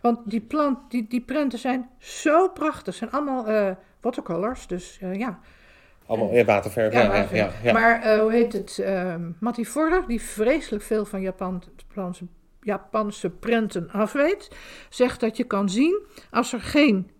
[0.00, 2.94] Want die, plant, die, die prenten zijn zo prachtig.
[2.94, 3.70] zijn allemaal uh,
[4.00, 5.38] watercolors, dus uh, ja.
[6.08, 6.92] Allemaal ja, waterverf.
[6.92, 8.78] Ja, ja, ja, ja, Maar uh, hoe heet het?
[8.80, 12.26] Uh, Matti Vorder, die vreselijk veel van Japan, Japanse,
[12.60, 14.48] Japanse prenten afweet,
[14.88, 17.10] zegt dat je kan zien als er geen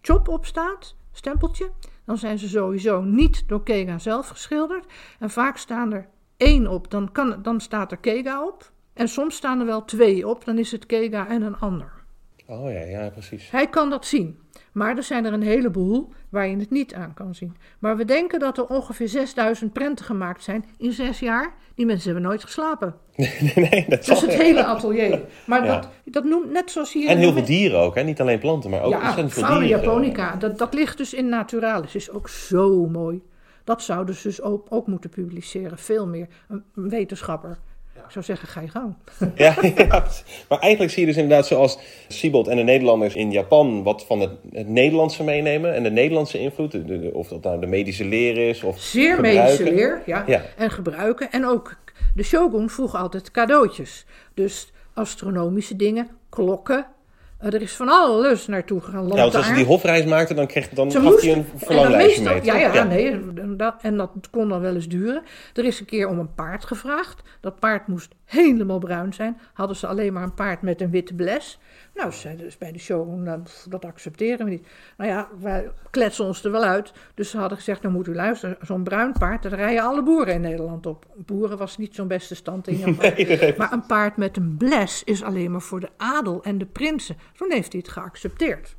[0.00, 1.70] chop op staat, stempeltje,
[2.04, 4.86] dan zijn ze sowieso niet door Kega zelf geschilderd.
[5.18, 8.70] En vaak staan er één op, dan, kan, dan staat er Kega op.
[8.94, 11.92] En soms staan er wel twee op, dan is het Kega en een ander.
[12.46, 13.50] Oh ja, ja, precies.
[13.50, 14.38] Hij kan dat zien.
[14.72, 17.56] Maar er zijn er een heleboel waar je het niet aan kan zien.
[17.78, 21.54] Maar we denken dat er ongeveer 6000 prenten gemaakt zijn in zes jaar.
[21.74, 22.94] Die mensen hebben nooit geslapen.
[23.54, 25.20] Nee, nee dat Dus het hele atelier.
[25.46, 25.74] Maar ja.
[25.74, 27.08] dat, dat noemt net zoals hier...
[27.08, 28.02] En heel veel dieren ook, hè?
[28.02, 29.68] niet alleen planten, maar ook ja, ontzettend veel dieren.
[29.68, 31.94] japonica, dat, dat ligt dus in Naturalis.
[31.94, 33.22] is ook zo mooi.
[33.64, 35.78] Dat zouden ze dus ook, ook moeten publiceren.
[35.78, 36.26] Veel meer.
[36.48, 37.58] Een, een wetenschapper.
[38.04, 38.94] Ik zou zeggen, ga je gang.
[39.34, 40.04] Ja, ja,
[40.48, 41.78] maar eigenlijk zie je dus inderdaad zoals
[42.08, 46.38] Siebold en de Nederlanders in Japan wat van het, het Nederlandse meenemen en de Nederlandse
[46.38, 49.42] invloed, de, de, of dat nou de medische leer is of Zeer gebruiken.
[49.42, 50.24] medische leer, ja.
[50.26, 50.42] Ja.
[50.56, 51.30] En gebruiken.
[51.30, 51.76] En ook
[52.14, 54.06] de shogun vroeg altijd cadeautjes.
[54.34, 56.86] Dus astronomische dingen, klokken.
[57.42, 59.06] Uh, er is van alles naartoe gegaan.
[59.08, 62.22] Ja, want als ze die hofreis maakte, dan, kreeg, dan moest- hij een en verlanglijstje
[62.22, 62.44] mee.
[62.44, 62.74] Ja, toch?
[62.74, 63.10] ja, nee.
[63.10, 65.22] En dat, en dat kon dan wel eens duren.
[65.54, 67.22] Er is een keer om een paard gevraagd.
[67.40, 69.40] Dat paard moest helemaal bruin zijn.
[69.52, 71.58] Hadden ze alleen maar een paard met een witte bles.
[71.94, 74.66] Nou, ze zeiden dus bij de show, nou, dat accepteren we niet.
[74.96, 76.92] Nou ja, wij kletsen ons er wel uit.
[77.14, 80.34] Dus ze hadden gezegd, nou moet u luisteren, zo'n bruin paard, daar rijden alle boeren
[80.34, 81.06] in Nederland op.
[81.16, 83.10] Boeren was niet zo'n beste stand in Japan.
[83.32, 83.54] Nee.
[83.56, 87.16] Maar een paard met een bles is alleen maar voor de adel en de prinsen.
[87.36, 88.76] Toen heeft hij het geaccepteerd.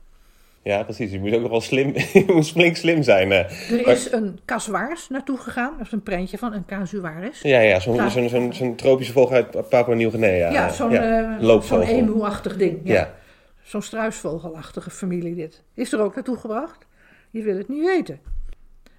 [0.64, 1.11] Ja, precies.
[1.11, 3.32] Je moet ook nog wel slim, je moet flink slim zijn.
[3.32, 3.72] eh.
[3.72, 5.74] Er is een casuaris naartoe gegaan.
[5.78, 7.41] Dat is een prentje van een casuaris.
[7.41, 10.51] Ja, ja, zo'n zo'n zo'n tropische vogel uit Papua Nieuw-Guinea.
[10.51, 11.38] Ja, eh, zo'n ja.
[11.39, 12.80] eh, zo'n emuachtig ding.
[12.84, 12.93] Ja.
[12.93, 13.14] Ja.
[13.64, 15.64] Zo'n struisvogelachtige familie dit.
[15.74, 16.86] Is er ook naartoe gebracht?
[17.30, 18.20] Je wil het niet weten.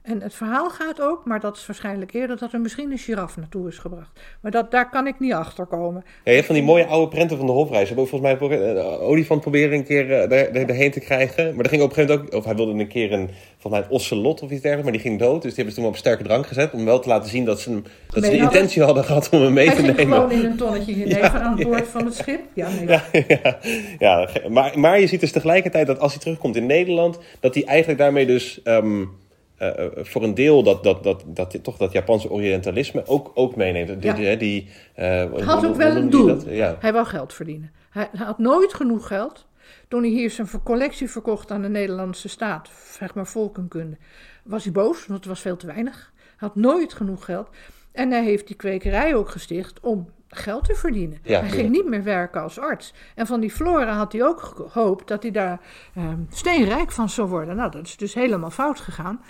[0.05, 3.37] En het verhaal gaat ook, maar dat is waarschijnlijk eerder, dat er misschien een giraf
[3.37, 4.21] naartoe is gebracht.
[4.41, 6.03] Maar dat, daar kan ik niet achter komen.
[6.05, 7.81] Ja, je hebt van die mooie oude prenten van de hofreis.
[7.81, 10.91] We hebben ook volgens mij een uh, olifant proberen een keer uh, daar, daar, daarheen
[10.91, 11.55] te krijgen.
[11.55, 12.39] Maar er ging op een gegeven moment ook...
[12.39, 14.83] Of hij wilde een keer een, volgens mij een ocelot of iets dergelijks.
[14.83, 15.43] Maar die ging dood.
[15.43, 16.73] Dus die hebben ze toen op sterke drank gezet.
[16.73, 19.41] Om wel te laten zien dat ze, hem, dat ze de intentie hadden gehad om
[19.41, 19.97] hem mee te nemen.
[19.97, 22.41] gewoon in een tonnetje geneven aan boord van het schip.
[22.55, 22.87] Ja, nee.
[22.87, 23.59] Ja, ja,
[23.99, 24.29] ja.
[24.49, 27.19] Maar, maar je ziet dus tegelijkertijd dat als hij terugkomt in Nederland...
[27.41, 28.61] dat hij eigenlijk daarmee dus...
[28.65, 29.23] Um,
[29.59, 34.03] uh, voor een deel dat, dat, dat, dat, toch dat Japanse orientalisme ook, ook meeneemt.
[34.03, 34.13] Ja.
[34.13, 36.51] Die, die, uh, Hij had ook wel een doel.
[36.51, 36.77] Ja.
[36.81, 37.73] Hij wou geld verdienen.
[37.91, 39.47] Hij had nooit genoeg geld.
[39.89, 43.97] Toen hij hier zijn collectie verkocht aan de Nederlandse staat, zeg maar volkenkunde,
[44.45, 46.13] was hij boos, want het was veel te weinig.
[46.17, 47.49] Hij had nooit genoeg geld.
[47.93, 51.19] En hij heeft die kwekerij ook gesticht om geld te verdienen.
[51.23, 52.95] Ja, hij ging niet meer werken als arts.
[53.15, 55.61] En van die flora had hij ook gehoopt dat hij daar
[55.95, 57.57] ehm, steenrijk van zou worden.
[57.57, 59.23] Nou, dat is dus helemaal fout gegaan.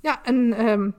[0.00, 0.90] Ja, en ehm,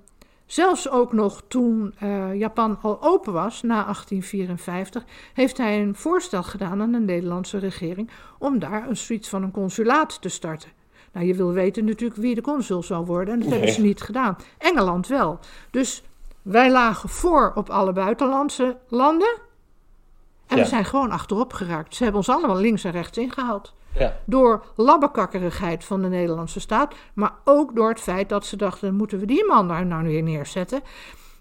[0.45, 6.43] zelfs ook nog toen eh, Japan al open was, na 1854, heeft hij een voorstel
[6.43, 10.69] gedaan aan de Nederlandse regering om daar een zoiets van een consulaat te starten.
[11.13, 14.01] Nou, je wil weten natuurlijk wie de consul zou worden en dat hebben ze niet
[14.01, 14.37] gedaan.
[14.57, 15.39] Engeland wel.
[15.71, 16.03] Dus
[16.41, 19.39] wij lagen voor op alle buitenlandse landen.
[20.47, 20.63] En Ja.
[20.63, 21.95] we zijn gewoon achterop geraakt.
[21.95, 23.73] Ze hebben ons allemaal links en rechts ingehaald.
[23.97, 24.17] Ja.
[24.25, 26.95] Door labbekakkerigheid van de Nederlandse staat.
[27.13, 30.23] Maar ook door het feit dat ze dachten: moeten we die man daar nou weer
[30.23, 30.81] neerzetten?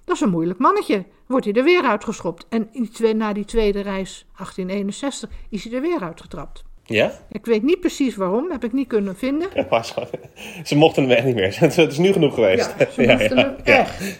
[0.04, 1.06] Dat is een moeilijk mannetje.
[1.26, 2.46] Wordt hij er weer uitgeschopt.
[2.48, 2.70] En
[3.16, 6.64] na die tweede reis, 1861, is hij er weer uitgetrapt.
[6.90, 7.12] Ja?
[7.28, 9.48] Ik weet niet precies waarom, heb ik niet kunnen vinden.
[10.64, 11.56] Ze- mochten hem echt niet meer.
[11.60, 12.74] Het is nu genoeg geweest.
[12.78, 14.18] Ja, ze moesten hem echt.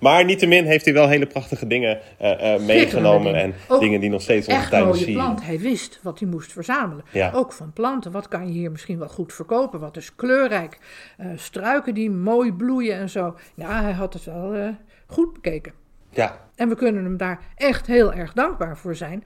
[0.00, 3.34] Maar niettemin heeft hij wel hele prachtige dingen eh, eh, meegenomen.
[3.34, 3.54] En dingen.
[3.68, 5.14] Ook dingen die nog steeds Echt mooie zien.
[5.14, 5.44] plant.
[5.44, 7.04] Hij wist wat hij moest verzamelen.
[7.12, 7.30] Ja.
[7.34, 8.12] Ook van planten.
[8.12, 9.80] Wat kan je hier misschien wel goed verkopen?
[9.80, 10.78] Wat is kleurrijk?
[11.16, 13.34] Eh, struiken die mooi bloeien en zo.
[13.54, 14.74] Ja, hij had het wel
[15.06, 15.72] goed bekeken.
[16.10, 19.24] Ja, En we kunnen hem daar echt heel erg dankbaar voor zijn.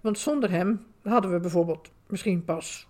[0.00, 2.88] Want zonder hem hadden we bijvoorbeeld misschien pas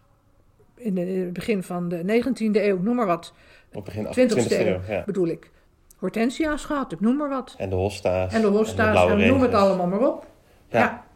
[0.75, 3.33] in de- in het begin van de 19e eeuw, noem maar wat,
[3.73, 4.81] op begin 20e 20e eeuw.
[4.89, 5.03] Ja.
[5.07, 5.51] bedoel ik,
[5.97, 7.55] hortensia's gehad, ik noem maar wat.
[7.59, 8.33] En de hosta's.
[8.35, 10.27] En de hosta's, en noem het allemaal maar op.
[10.69, 10.79] Ja.
[10.79, 11.07] Ja.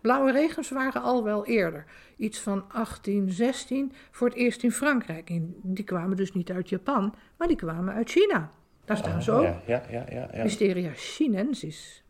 [0.00, 1.84] Blauwe regens waren al wel eerder.
[2.16, 5.30] Iets van 1816 voor het eerst in Frankrijk.
[5.30, 8.50] En die kwamen dus niet uit Japan, maar die kwamen uit China.
[8.84, 9.42] Daar staan ze ook.
[9.42, 10.42] Ja, ja, ja, ja, ja.
[10.42, 12.04] Wisteria chinensis.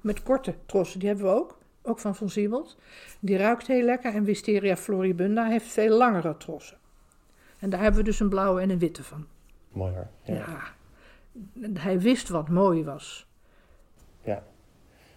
[0.00, 1.57] Met korte trossen, die hebben we ook.
[1.82, 2.76] Ook van Siebold.
[3.20, 4.14] Die ruikt heel lekker.
[4.14, 6.76] En Wisteria floribunda heeft veel langere trossen.
[7.58, 9.26] En daar hebben we dus een blauwe en een witte van.
[9.72, 10.06] Mooi hoor.
[10.22, 10.34] Ja.
[10.34, 11.80] Ja.
[11.80, 13.26] Hij wist wat mooi was.
[14.22, 14.42] Ja.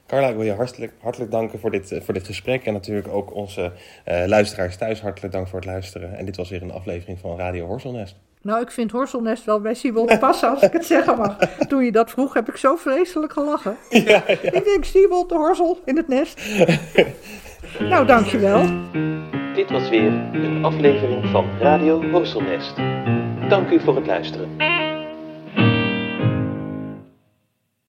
[0.07, 2.65] Carla, ik wil je hartelijk, hartelijk danken voor dit, eh, voor dit gesprek.
[2.65, 3.71] En natuurlijk ook onze
[4.03, 6.17] eh, luisteraars thuis hartelijk dank voor het luisteren.
[6.17, 8.15] En dit was weer een aflevering van Radio Horselnest.
[8.43, 11.37] Nou, ik vind Horselnest wel bij Siebold passen, als ik het zeggen mag.
[11.67, 13.77] Toen je dat vroeg, heb ik zo vreselijk gelachen.
[13.89, 16.41] Ja, Ik denk Siebold de horsel in het nest.
[17.79, 18.63] nou, dankjewel.
[19.55, 22.75] Dit was weer een aflevering van Radio Horselnest.
[23.49, 24.49] Dank u voor het luisteren.